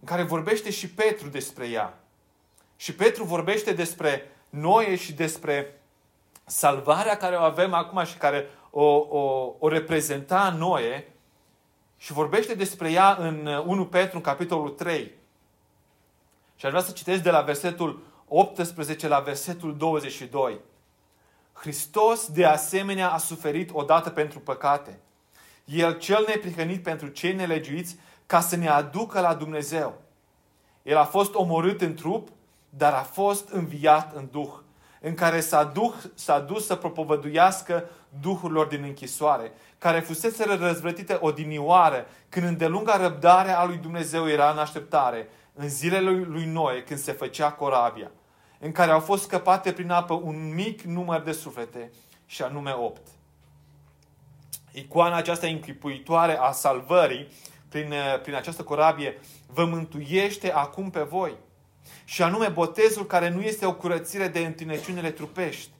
în 0.00 0.06
care 0.06 0.22
vorbește 0.22 0.70
și 0.70 0.88
Petru 0.88 1.28
despre 1.28 1.68
ea. 1.68 1.98
Și 2.76 2.94
Petru 2.94 3.24
vorbește 3.24 3.72
despre 3.72 4.30
Noe 4.48 4.96
și 4.96 5.12
despre 5.12 5.80
salvarea 6.44 7.16
care 7.16 7.36
o 7.36 7.42
avem 7.42 7.74
acum 7.74 8.04
și 8.04 8.16
care 8.16 8.48
o, 8.70 8.84
o, 8.84 9.54
o 9.58 9.68
reprezenta 9.68 10.54
Noe 10.58 11.12
și 11.96 12.12
vorbește 12.12 12.54
despre 12.54 12.90
ea 12.90 13.16
în 13.20 13.46
1 13.46 13.86
Petru, 13.86 14.16
în 14.16 14.22
capitolul 14.22 14.68
3. 14.68 15.12
Și 16.56 16.66
aș 16.66 16.70
vrea 16.70 16.84
să 16.84 16.92
citesc 16.92 17.22
de 17.22 17.30
la 17.30 17.40
versetul 17.40 18.02
18 18.28 19.08
la 19.08 19.18
versetul 19.18 19.76
22. 19.76 20.58
Hristos 21.52 22.30
de 22.30 22.44
asemenea 22.44 23.10
a 23.10 23.18
suferit 23.18 23.70
odată 23.72 24.10
pentru 24.10 24.38
păcate. 24.38 24.98
El 25.64 25.98
cel 25.98 26.24
neprihănit 26.28 26.82
pentru 26.82 27.08
cei 27.08 27.34
nelegiuiți 27.34 27.96
ca 28.26 28.40
să 28.40 28.56
ne 28.56 28.68
aducă 28.68 29.20
la 29.20 29.34
Dumnezeu. 29.34 30.00
El 30.82 30.96
a 30.96 31.04
fost 31.04 31.34
omorât 31.34 31.80
în 31.80 31.94
trup, 31.94 32.28
dar 32.68 32.92
a 32.92 33.02
fost 33.02 33.48
înviat 33.48 34.14
în 34.14 34.28
Duh 34.30 34.52
în 35.00 35.14
care 35.14 35.40
s-a, 35.40 35.64
duh, 35.64 35.92
s-a 36.14 36.38
dus 36.40 36.66
să 36.66 36.74
propovăduiască 36.74 37.88
duhurilor 38.20 38.66
din 38.66 38.82
închisoare, 38.82 39.52
care 39.78 40.00
fusese 40.00 40.44
răzvrătite 40.44 41.18
odinioară, 41.20 42.06
când 42.28 42.46
îndelunga 42.46 42.96
răbdarea 42.96 43.58
a 43.58 43.64
lui 43.64 43.76
Dumnezeu 43.76 44.28
era 44.28 44.50
în 44.50 44.58
așteptare, 44.58 45.28
în 45.54 45.68
zilele 45.68 46.10
lui 46.10 46.44
Noe, 46.44 46.82
când 46.82 46.98
se 47.00 47.12
făcea 47.12 47.52
corabia, 47.52 48.10
în 48.58 48.72
care 48.72 48.90
au 48.90 49.00
fost 49.00 49.22
scăpate 49.22 49.72
prin 49.72 49.90
apă 49.90 50.14
un 50.14 50.54
mic 50.54 50.82
număr 50.82 51.20
de 51.20 51.32
suflete, 51.32 51.90
și 52.26 52.42
anume 52.42 52.72
opt. 52.72 53.06
Icoana 54.72 55.16
aceasta 55.16 55.46
închipuitoare 55.46 56.38
a 56.38 56.50
salvării, 56.50 57.28
prin, 57.68 57.94
prin 58.22 58.34
această 58.34 58.62
corabie, 58.62 59.20
vă 59.46 59.64
mântuiește 59.64 60.52
acum 60.52 60.90
pe 60.90 61.00
voi– 61.00 61.36
și 62.04 62.22
anume 62.22 62.48
botezul 62.48 63.06
care 63.06 63.28
nu 63.28 63.40
este 63.40 63.66
o 63.66 63.74
curățire 63.74 64.28
de 64.28 64.38
întinăciunile 64.38 65.10
trupești, 65.10 65.70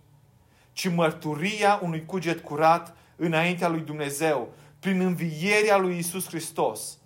ci 0.73 0.89
mărturia 0.89 1.81
unui 1.83 2.05
cuget 2.05 2.41
curat 2.41 2.97
înaintea 3.17 3.69
lui 3.69 3.81
Dumnezeu, 3.81 4.53
prin 4.79 5.01
învierea 5.01 5.77
lui 5.77 5.99
Isus 5.99 6.27
Hristos, 6.27 6.99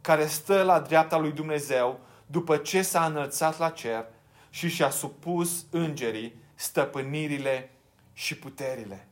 care 0.00 0.26
stă 0.26 0.62
la 0.62 0.80
dreapta 0.80 1.18
lui 1.18 1.32
Dumnezeu 1.32 2.00
după 2.26 2.56
ce 2.56 2.82
s-a 2.82 3.04
înălțat 3.04 3.58
la 3.58 3.70
cer 3.70 4.04
și 4.50 4.68
și-a 4.68 4.90
supus 4.90 5.66
îngerii 5.70 6.34
stăpânirile 6.54 7.70
și 8.12 8.36
puterile. 8.36 9.08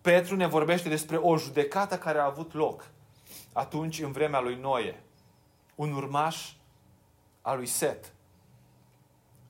Petru 0.00 0.36
ne 0.36 0.46
vorbește 0.46 0.88
despre 0.88 1.16
o 1.16 1.38
judecată 1.38 1.98
care 1.98 2.18
a 2.18 2.24
avut 2.24 2.52
loc 2.54 2.90
atunci 3.52 4.00
în 4.00 4.12
vremea 4.12 4.40
lui 4.40 4.56
Noe. 4.60 5.02
Un 5.74 5.92
urmaș 5.92 6.52
a 7.42 7.54
lui 7.54 7.66
Set. 7.66 8.12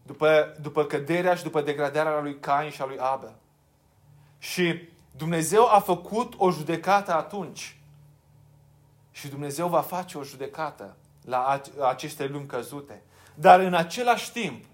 După, 0.09 0.57
după 0.61 0.85
căderea 0.85 1.35
și 1.35 1.43
după 1.43 1.61
degradarea 1.61 2.21
lui 2.21 2.39
Cain 2.39 2.71
și 2.71 2.83
a 2.83 2.87
lui 2.87 2.99
Abel. 2.99 3.35
Și 4.39 4.89
Dumnezeu 5.17 5.67
a 5.75 5.81
făcut 5.81 6.35
o 6.37 6.51
judecată 6.51 7.15
atunci. 7.15 7.81
Și 9.11 9.29
Dumnezeu 9.29 9.69
va 9.69 9.81
face 9.81 10.19
o 10.19 10.23
judecată 10.23 10.97
la 11.25 11.61
aceste 11.89 12.27
lumi 12.27 12.47
căzute. 12.47 13.03
Dar 13.35 13.61
în 13.61 13.75
același 13.75 14.33
timp, 14.33 14.65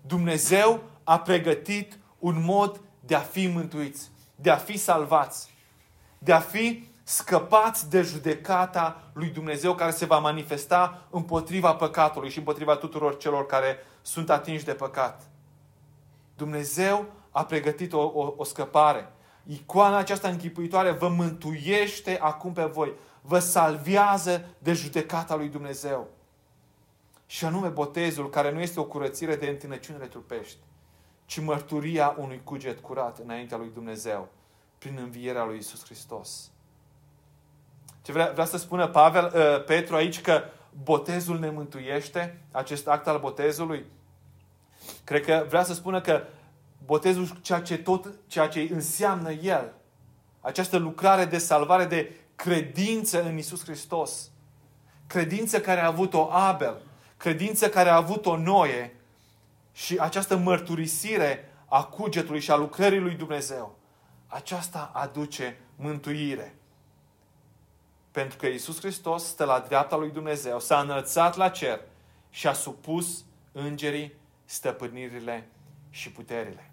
Dumnezeu 0.00 0.82
a 1.04 1.18
pregătit 1.18 1.98
un 2.18 2.44
mod 2.44 2.80
de 3.00 3.14
a 3.14 3.20
fi 3.20 3.46
mântuiți, 3.46 4.10
de 4.34 4.50
a 4.50 4.56
fi 4.56 4.76
salvați, 4.76 5.54
de 6.18 6.32
a 6.32 6.40
fi 6.40 6.87
scăpați 7.08 7.90
de 7.90 8.02
judecata 8.02 9.10
lui 9.12 9.28
Dumnezeu 9.28 9.74
care 9.74 9.90
se 9.90 10.04
va 10.04 10.18
manifesta 10.18 11.06
împotriva 11.10 11.74
păcatului 11.74 12.30
și 12.30 12.38
împotriva 12.38 12.76
tuturor 12.76 13.16
celor 13.16 13.46
care 13.46 13.76
sunt 14.02 14.30
atinși 14.30 14.64
de 14.64 14.72
păcat. 14.72 15.30
Dumnezeu 16.36 17.06
a 17.30 17.44
pregătit 17.44 17.92
o, 17.92 17.98
o, 17.98 18.34
o 18.36 18.44
scăpare. 18.44 19.12
Icoana 19.46 19.96
aceasta 19.96 20.28
închipuitoare 20.28 20.90
vă 20.90 21.08
mântuiește 21.08 22.18
acum 22.20 22.52
pe 22.52 22.64
voi. 22.64 22.92
vă 23.20 23.38
salvează 23.38 24.44
de 24.58 24.72
judecata 24.72 25.36
lui 25.36 25.48
Dumnezeu. 25.48 26.08
Și 27.26 27.44
anume 27.44 27.68
botezul, 27.68 28.30
care 28.30 28.52
nu 28.52 28.60
este 28.60 28.80
o 28.80 28.84
curățire 28.84 29.36
de 29.36 29.46
întinăciunile 29.46 30.06
trupești, 30.06 30.58
ci 31.24 31.40
mărturia 31.40 32.16
unui 32.18 32.40
cuget 32.44 32.80
curat 32.80 33.18
înaintea 33.18 33.56
lui 33.56 33.70
Dumnezeu, 33.74 34.28
prin 34.78 34.98
învierea 35.02 35.44
lui 35.44 35.58
Isus 35.58 35.84
Hristos. 35.84 36.50
Ce 38.08 38.14
vrea, 38.14 38.30
vrea 38.32 38.44
să 38.44 38.56
spună 38.56 38.86
Pavel, 38.86 39.32
uh, 39.34 39.64
Petru 39.64 39.94
aici 39.94 40.20
că 40.20 40.42
botezul 40.82 41.38
ne 41.38 41.50
mântuiește, 41.50 42.40
acest 42.50 42.88
act 42.88 43.06
al 43.06 43.18
botezului? 43.18 43.84
Cred 45.04 45.24
că 45.24 45.44
vrea 45.48 45.62
să 45.62 45.74
spună 45.74 46.00
că 46.00 46.22
botezul, 46.84 47.28
ceea 47.40 47.60
ce 47.60 47.78
tot, 47.78 48.08
ceea 48.26 48.48
ce 48.48 48.68
înseamnă 48.72 49.32
el, 49.32 49.72
această 50.40 50.76
lucrare 50.76 51.24
de 51.24 51.38
salvare, 51.38 51.84
de 51.84 52.12
credință 52.36 53.22
în 53.22 53.38
Isus 53.38 53.64
Hristos, 53.64 54.30
credință 55.06 55.60
care 55.60 55.80
a 55.80 55.86
avut-o 55.86 56.28
Abel, 56.32 56.80
credință 57.16 57.68
care 57.68 57.88
a 57.88 57.96
avut-o 57.96 58.36
Noe 58.36 58.96
și 59.72 59.96
această 59.98 60.36
mărturisire 60.36 61.52
a 61.66 61.84
cugetului 61.84 62.40
și 62.40 62.50
a 62.50 62.56
lucrării 62.56 63.00
lui 63.00 63.14
Dumnezeu, 63.14 63.78
aceasta 64.26 64.90
aduce 64.94 65.58
mântuire. 65.76 66.57
Pentru 68.18 68.38
că 68.38 68.46
Isus 68.46 68.78
Hristos 68.78 69.24
stă 69.24 69.44
la 69.44 69.58
dreapta 69.58 69.96
lui 69.96 70.10
Dumnezeu, 70.10 70.60
s-a 70.60 70.80
înălțat 70.80 71.36
la 71.36 71.48
cer 71.48 71.80
și 72.30 72.46
a 72.46 72.52
supus 72.52 73.24
îngerii 73.52 74.12
stăpânirile 74.44 75.48
și 75.90 76.10
puterile. 76.10 76.70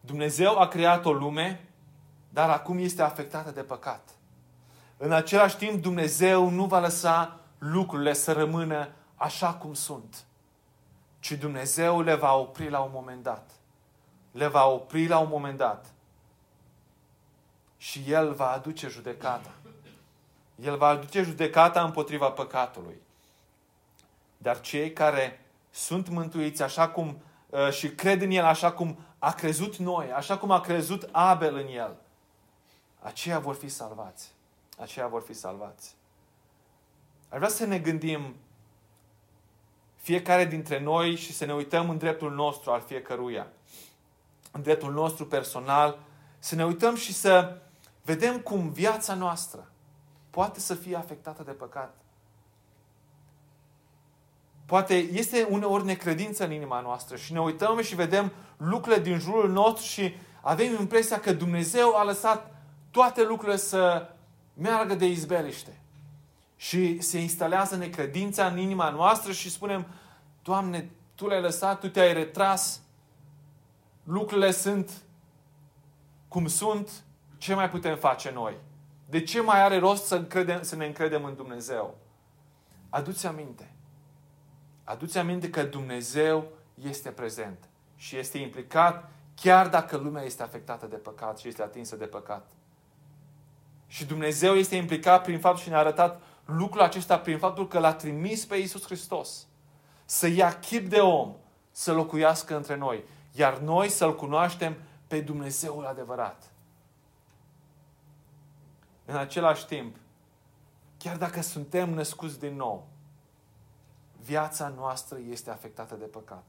Dumnezeu 0.00 0.58
a 0.58 0.68
creat 0.68 1.04
o 1.04 1.12
lume, 1.12 1.68
dar 2.28 2.50
acum 2.50 2.78
este 2.78 3.02
afectată 3.02 3.50
de 3.50 3.62
păcat. 3.62 4.08
În 4.96 5.12
același 5.12 5.56
timp, 5.56 5.82
Dumnezeu 5.82 6.48
nu 6.48 6.64
va 6.64 6.78
lăsa 6.78 7.40
lucrurile 7.58 8.12
să 8.12 8.32
rămână 8.32 8.88
așa 9.14 9.54
cum 9.54 9.74
sunt, 9.74 10.24
ci 11.20 11.32
Dumnezeu 11.32 12.00
le 12.00 12.14
va 12.14 12.34
opri 12.34 12.70
la 12.70 12.80
un 12.80 12.90
moment 12.92 13.22
dat. 13.22 13.50
Le 14.32 14.46
va 14.46 14.66
opri 14.66 15.06
la 15.06 15.18
un 15.18 15.28
moment 15.28 15.56
dat. 15.56 15.86
Și 17.76 18.04
El 18.06 18.32
va 18.32 18.50
aduce 18.50 18.88
judecata. 18.88 19.50
El 20.62 20.76
va 20.76 20.86
aduce 20.86 21.22
judecata 21.22 21.84
împotriva 21.84 22.30
păcatului. 22.30 23.00
Dar 24.36 24.60
cei 24.60 24.92
care 24.92 25.40
sunt 25.70 26.08
mântuiți 26.08 26.62
așa 26.62 26.88
cum 26.88 27.22
uh, 27.50 27.70
și 27.70 27.88
cred 27.88 28.22
în 28.22 28.30
El 28.30 28.44
așa 28.44 28.72
cum 28.72 28.98
a 29.18 29.32
crezut 29.32 29.76
noi, 29.76 30.12
așa 30.12 30.38
cum 30.38 30.50
a 30.50 30.60
crezut 30.60 31.08
Abel 31.12 31.54
în 31.54 31.66
El, 31.66 31.96
aceia 33.00 33.38
vor 33.38 33.54
fi 33.54 33.68
salvați. 33.68 34.32
Aceia 34.78 35.06
vor 35.06 35.22
fi 35.22 35.32
salvați. 35.32 35.94
Ar 37.28 37.38
vrea 37.38 37.50
să 37.50 37.66
ne 37.66 37.78
gândim 37.78 38.34
fiecare 39.96 40.44
dintre 40.44 40.80
noi 40.80 41.16
și 41.16 41.32
să 41.32 41.44
ne 41.44 41.54
uităm 41.54 41.90
în 41.90 41.98
dreptul 41.98 42.32
nostru 42.32 42.70
al 42.70 42.80
fiecăruia. 42.80 43.46
În 44.52 44.62
dreptul 44.62 44.92
nostru 44.92 45.26
personal, 45.26 45.98
să 46.38 46.54
ne 46.54 46.64
uităm 46.64 46.94
și 46.94 47.12
să 47.12 47.56
vedem 48.06 48.38
cum 48.38 48.70
viața 48.70 49.14
noastră 49.14 49.70
poate 50.30 50.60
să 50.60 50.74
fie 50.74 50.96
afectată 50.96 51.42
de 51.42 51.50
păcat. 51.50 51.94
Poate 54.66 54.94
este 54.94 55.46
uneori 55.50 55.84
necredință 55.84 56.44
în 56.44 56.52
inima 56.52 56.80
noastră 56.80 57.16
și 57.16 57.32
ne 57.32 57.40
uităm 57.40 57.82
și 57.82 57.94
vedem 57.94 58.32
lucrurile 58.56 59.02
din 59.02 59.18
jurul 59.18 59.50
nostru 59.50 59.84
și 59.84 60.14
avem 60.40 60.76
impresia 60.80 61.20
că 61.20 61.32
Dumnezeu 61.32 61.96
a 61.96 62.04
lăsat 62.04 62.54
toate 62.90 63.24
lucrurile 63.24 63.56
să 63.56 64.10
meargă 64.54 64.94
de 64.94 65.06
izbeliște. 65.06 65.80
Și 66.56 67.00
se 67.00 67.18
instalează 67.18 67.76
necredința 67.76 68.46
în 68.46 68.58
inima 68.58 68.90
noastră 68.90 69.32
și 69.32 69.50
spunem, 69.50 69.86
Doamne, 70.42 70.90
Tu 71.14 71.26
le-ai 71.26 71.40
lăsat, 71.40 71.80
Tu 71.80 71.88
te-ai 71.88 72.12
retras, 72.12 72.80
lucrurile 74.02 74.50
sunt 74.50 74.90
cum 76.28 76.46
sunt, 76.46 77.04
ce 77.46 77.54
mai 77.54 77.70
putem 77.70 77.96
face 77.96 78.30
noi? 78.30 78.56
De 79.08 79.22
ce 79.22 79.40
mai 79.40 79.62
are 79.62 79.78
rost 79.78 80.04
să, 80.04 80.14
încredem, 80.14 80.62
să 80.62 80.76
ne 80.76 80.86
încredem 80.86 81.24
în 81.24 81.34
Dumnezeu? 81.34 81.98
Aduți 82.88 83.26
aminte. 83.26 83.74
Aduți 84.84 85.18
aminte 85.18 85.50
că 85.50 85.62
Dumnezeu 85.62 86.48
este 86.82 87.10
prezent 87.10 87.68
și 87.96 88.16
este 88.16 88.38
implicat 88.38 89.10
chiar 89.34 89.68
dacă 89.68 89.96
lumea 89.96 90.22
este 90.22 90.42
afectată 90.42 90.86
de 90.86 90.96
păcat 90.96 91.38
și 91.38 91.48
este 91.48 91.62
atinsă 91.62 91.96
de 91.96 92.04
păcat. 92.04 92.50
Și 93.86 94.04
Dumnezeu 94.04 94.54
este 94.54 94.76
implicat 94.76 95.22
prin 95.22 95.38
fapt 95.38 95.58
și 95.58 95.68
ne-a 95.68 95.78
arătat 95.78 96.22
lucrul 96.44 96.82
acesta 96.82 97.18
prin 97.18 97.38
faptul 97.38 97.68
că 97.68 97.78
l-a 97.78 97.92
trimis 97.94 98.44
pe 98.44 98.56
Iisus 98.56 98.84
Hristos 98.84 99.46
să 100.04 100.26
ia 100.26 100.58
chip 100.58 100.88
de 100.88 101.00
om, 101.00 101.34
să 101.70 101.92
locuiască 101.92 102.56
între 102.56 102.76
noi, 102.76 103.04
iar 103.32 103.58
noi 103.58 103.88
să-L 103.88 104.14
cunoaștem 104.14 104.76
pe 105.06 105.20
Dumnezeul 105.20 105.84
adevărat. 105.84 106.55
În 109.06 109.16
același 109.16 109.66
timp, 109.66 109.96
chiar 110.98 111.16
dacă 111.16 111.40
suntem 111.40 111.90
născuți 111.90 112.38
din 112.38 112.56
nou, 112.56 112.88
viața 114.24 114.68
noastră 114.68 115.18
este 115.30 115.50
afectată 115.50 115.94
de 115.94 116.04
păcat. 116.04 116.44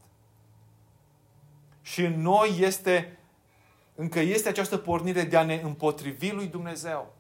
Și 1.82 2.03
în 2.03 2.22
noi 2.22 2.58
este, 2.60 3.18
încă 3.95 4.20
este 4.20 4.49
această 4.49 4.78
pornire 4.78 5.24
de 5.24 5.38
a 5.38 5.43
ne 5.43 5.62
împotrivi 5.64 6.32
lui 6.32 6.47
Dumnezeu. 6.47 7.14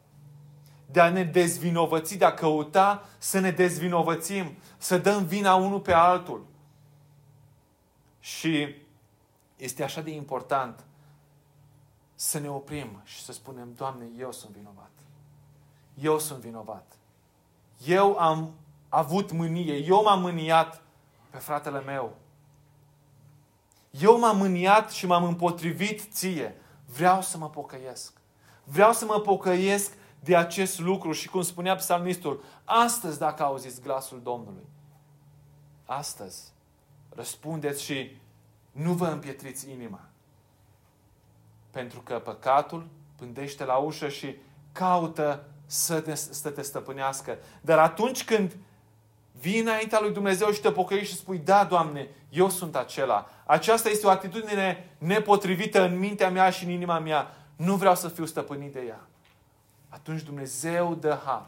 De 0.91 0.99
a 0.99 1.09
ne 1.09 1.23
dezvinovăți, 1.23 2.17
de 2.17 2.25
a 2.25 2.33
căuta 2.33 3.05
să 3.17 3.39
ne 3.39 3.51
dezvinovățim, 3.51 4.55
să 4.77 4.97
dăm 4.97 5.25
vina 5.25 5.55
unul 5.55 5.79
pe 5.79 5.93
altul. 5.93 6.45
Și 8.19 8.75
este 9.57 9.83
așa 9.83 10.01
de 10.01 10.11
important 10.11 10.83
să 12.15 12.39
ne 12.39 12.49
oprim 12.49 13.01
și 13.03 13.21
să 13.21 13.31
spunem, 13.31 13.73
Doamne, 13.75 14.05
eu 14.17 14.31
sunt 14.31 14.55
vinovat. 14.55 14.91
Eu 16.01 16.19
sunt 16.19 16.39
vinovat. 16.39 16.97
Eu 17.85 18.17
am 18.17 18.53
avut 18.89 19.31
mânie. 19.31 19.75
Eu 19.75 20.03
m-am 20.03 20.21
mâniat 20.21 20.81
pe 21.29 21.37
fratele 21.37 21.81
meu. 21.81 22.15
Eu 23.89 24.19
m-am 24.19 24.37
mâniat 24.37 24.91
și 24.91 25.05
m-am 25.05 25.23
împotrivit 25.23 26.13
ție. 26.13 26.55
Vreau 26.85 27.21
să 27.21 27.37
mă 27.37 27.49
pocăiesc. 27.49 28.13
Vreau 28.63 28.93
să 28.93 29.05
mă 29.05 29.19
pocăiesc 29.19 29.91
de 30.19 30.35
acest 30.35 30.79
lucru 30.79 31.11
și 31.11 31.29
cum 31.29 31.41
spunea 31.41 31.75
psalmistul, 31.75 32.43
astăzi 32.63 33.19
dacă 33.19 33.43
auziți 33.43 33.81
glasul 33.81 34.21
Domnului, 34.23 34.65
astăzi 35.85 36.51
răspundeți 37.09 37.83
și 37.83 38.17
nu 38.71 38.93
vă 38.93 39.07
împietriți 39.07 39.71
inima. 39.71 39.99
Pentru 41.71 42.01
că 42.01 42.19
păcatul 42.19 42.87
pândește 43.15 43.65
la 43.65 43.75
ușă 43.75 44.09
și 44.09 44.35
caută 44.71 45.45
să 45.67 46.01
te, 46.01 46.15
să 46.15 46.49
te 46.49 46.61
stăpânească. 46.61 47.37
Dar 47.61 47.77
atunci 47.79 48.23
când 48.23 48.55
vii 49.39 49.59
înaintea 49.59 50.01
lui 50.01 50.13
Dumnezeu 50.13 50.51
și 50.51 50.61
te 50.61 50.71
pocăiești 50.71 51.13
și 51.13 51.19
spui, 51.19 51.37
da, 51.37 51.63
Doamne, 51.63 52.07
eu 52.29 52.49
sunt 52.49 52.75
acela. 52.75 53.29
Aceasta 53.45 53.89
este 53.89 54.05
o 54.05 54.09
atitudine 54.09 54.95
nepotrivită 54.97 55.81
în 55.81 55.97
mintea 55.97 56.29
mea 56.29 56.49
și 56.49 56.63
în 56.63 56.69
inima 56.69 56.99
mea. 56.99 57.35
Nu 57.55 57.75
vreau 57.75 57.95
să 57.95 58.07
fiu 58.07 58.25
stăpânit 58.25 58.73
de 58.73 58.81
ea. 58.87 59.07
Atunci 59.89 60.21
Dumnezeu 60.21 60.95
dă 60.95 61.21
har. 61.25 61.45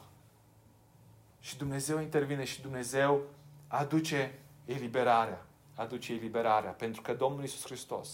Și 1.39 1.57
Dumnezeu 1.57 1.99
intervine 1.99 2.43
și 2.43 2.61
Dumnezeu 2.61 3.21
aduce 3.67 4.39
eliberarea. 4.65 5.45
Aduce 5.75 6.13
eliberarea. 6.13 6.71
Pentru 6.71 7.01
că 7.01 7.13
Domnul 7.13 7.41
Iisus 7.41 7.65
Hristos 7.65 8.09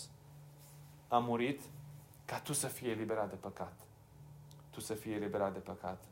a 1.07 1.17
murit 1.17 1.61
ca 2.25 2.39
tu 2.39 2.53
să 2.53 2.67
fii 2.67 2.89
eliberat 2.89 3.29
de 3.29 3.35
păcat 3.35 3.84
tu 4.75 4.81
să 4.81 4.93
fii 4.93 5.13
eliberat 5.13 5.53
de 5.53 5.59
păcat. 5.59 6.03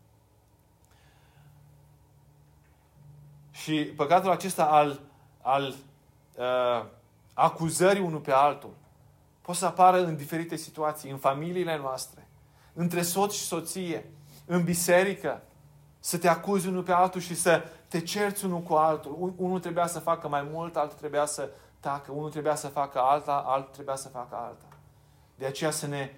Și 3.51 3.84
păcatul 3.95 4.32
acesta 4.32 4.66
al, 4.66 4.99
al 5.41 5.76
uh, 6.36 6.86
acuzării 7.34 8.01
unul 8.01 8.20
pe 8.20 8.32
altul 8.32 8.74
poate 9.41 9.59
să 9.59 9.66
apară 9.66 10.03
în 10.03 10.16
diferite 10.16 10.55
situații, 10.55 11.11
în 11.11 11.18
familiile 11.18 11.78
noastre, 11.78 12.28
între 12.74 13.01
soț 13.01 13.34
și 13.34 13.41
soție, 13.41 14.09
în 14.45 14.64
biserică, 14.64 15.41
să 15.99 16.18
te 16.18 16.28
acuzi 16.28 16.68
unul 16.68 16.84
pe 16.84 16.91
altul 16.91 17.22
și 17.22 17.36
să 17.36 17.64
te 17.88 18.01
cerți 18.01 18.45
unul 18.45 18.61
cu 18.61 18.74
altul. 18.74 19.34
Unul 19.38 19.59
trebuia 19.59 19.88
să 19.88 19.99
facă 19.99 20.28
mai 20.28 20.47
mult, 20.51 20.76
altul 20.76 20.97
trebuia 20.97 21.26
să 21.26 21.49
tacă, 21.80 22.11
unul 22.11 22.30
trebuia 22.30 22.55
să 22.55 22.68
facă 22.68 22.99
alta, 22.99 23.43
altul 23.45 23.74
trebuia 23.74 23.95
să 23.95 24.07
facă 24.07 24.36
alta. 24.36 24.66
De 25.36 25.45
aceea 25.45 25.72
să 25.72 25.88
ne 25.88 26.11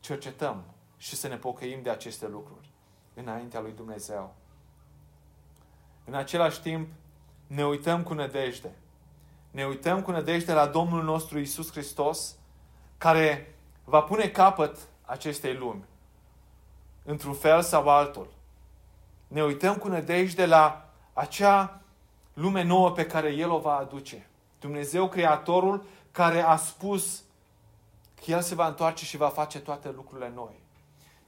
cercetăm 0.00 0.62
și 1.00 1.16
să 1.16 1.28
ne 1.28 1.36
pocăim 1.36 1.82
de 1.82 1.90
aceste 1.90 2.28
lucruri 2.28 2.70
înaintea 3.14 3.60
lui 3.60 3.72
Dumnezeu. 3.72 4.34
În 6.04 6.14
același 6.14 6.60
timp, 6.60 6.88
ne 7.46 7.66
uităm 7.66 8.02
cu 8.02 8.14
nădejde. 8.14 8.74
Ne 9.50 9.66
uităm 9.66 10.02
cu 10.02 10.10
nădejde 10.10 10.52
la 10.52 10.66
Domnul 10.66 11.02
nostru 11.02 11.38
Isus 11.38 11.70
Hristos, 11.70 12.36
care 12.98 13.54
va 13.84 14.02
pune 14.02 14.28
capăt 14.28 14.78
acestei 15.04 15.54
lumi. 15.54 15.84
într-un 17.04 17.34
fel 17.34 17.62
sau 17.62 17.88
altul. 17.88 18.32
Ne 19.28 19.42
uităm 19.42 19.76
cu 19.76 19.88
nădejde 19.88 20.46
la 20.46 20.90
acea 21.12 21.80
lume 22.34 22.62
nouă 22.62 22.90
pe 22.90 23.06
care 23.06 23.32
El 23.32 23.50
o 23.50 23.58
va 23.58 23.76
aduce. 23.76 24.28
Dumnezeu, 24.60 25.08
Creatorul, 25.08 25.84
care 26.10 26.40
a 26.40 26.56
spus 26.56 27.22
că 28.14 28.30
El 28.30 28.40
se 28.40 28.54
va 28.54 28.66
întoarce 28.66 29.04
și 29.04 29.16
va 29.16 29.28
face 29.28 29.60
toate 29.60 29.90
lucrurile 29.90 30.32
noi. 30.34 30.59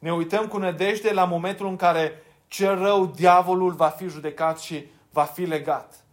Ne 0.02 0.12
uităm 0.12 0.48
cu 0.48 0.58
nădejde 0.58 1.12
la 1.12 1.24
momentul 1.24 1.66
în 1.66 1.76
care 1.76 2.22
cel 2.48 2.78
rău, 2.78 3.06
diavolul, 3.06 3.72
va 3.72 3.88
fi 3.88 4.08
judecat 4.08 4.58
și 4.58 4.86
va 5.10 5.24
fi 5.24 5.44
legat. 5.44 6.04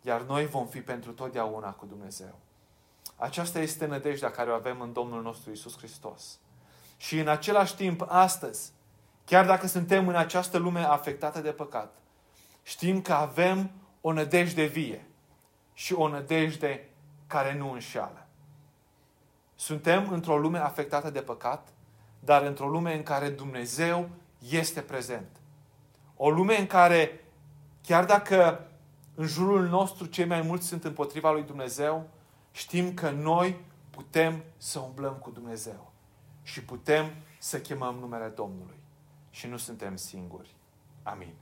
Iar 0.00 0.20
noi 0.20 0.46
vom 0.46 0.66
fi 0.66 0.80
pentru 0.80 1.12
totdeauna 1.12 1.72
cu 1.72 1.86
Dumnezeu. 1.86 2.38
Aceasta 3.16 3.58
este 3.58 3.86
nădejdea 3.86 4.30
care 4.30 4.50
o 4.50 4.54
avem 4.54 4.80
în 4.80 4.92
Domnul 4.92 5.22
nostru 5.22 5.50
Isus 5.50 5.76
Hristos. 5.76 6.38
Și 6.96 7.18
în 7.18 7.28
același 7.28 7.76
timp, 7.76 8.04
astăzi, 8.08 8.72
chiar 9.24 9.46
dacă 9.46 9.66
suntem 9.66 10.08
în 10.08 10.16
această 10.16 10.58
lume 10.58 10.80
afectată 10.80 11.40
de 11.40 11.50
păcat, 11.50 11.94
știm 12.62 13.02
că 13.02 13.12
avem 13.12 13.70
o 14.00 14.12
nădejde 14.12 14.64
vie 14.64 15.06
și 15.72 15.92
o 15.92 16.08
nădejde 16.08 16.88
care 17.26 17.54
nu 17.54 17.72
înșeală. 17.72 18.26
Suntem 19.54 20.08
într-o 20.12 20.38
lume 20.38 20.58
afectată 20.58 21.10
de 21.10 21.20
păcat, 21.20 21.68
dar 22.26 22.42
într-o 22.42 22.68
lume 22.68 22.94
în 22.94 23.02
care 23.02 23.28
Dumnezeu 23.28 24.08
este 24.38 24.80
prezent. 24.80 25.28
O 26.16 26.30
lume 26.30 26.58
în 26.58 26.66
care, 26.66 27.24
chiar 27.82 28.04
dacă 28.04 28.66
în 29.14 29.26
jurul 29.26 29.68
nostru 29.68 30.06
cei 30.06 30.24
mai 30.24 30.40
mulți 30.40 30.66
sunt 30.66 30.84
împotriva 30.84 31.32
lui 31.32 31.42
Dumnezeu, 31.42 32.08
știm 32.52 32.94
că 32.94 33.10
noi 33.10 33.56
putem 33.90 34.42
să 34.56 34.78
umblăm 34.78 35.12
cu 35.12 35.30
Dumnezeu 35.30 35.92
și 36.42 36.64
putem 36.64 37.10
să 37.38 37.60
chemăm 37.60 37.94
numele 37.94 38.28
Domnului. 38.28 38.80
Și 39.30 39.46
nu 39.46 39.56
suntem 39.56 39.96
singuri. 39.96 40.54
Amin. 41.02 41.32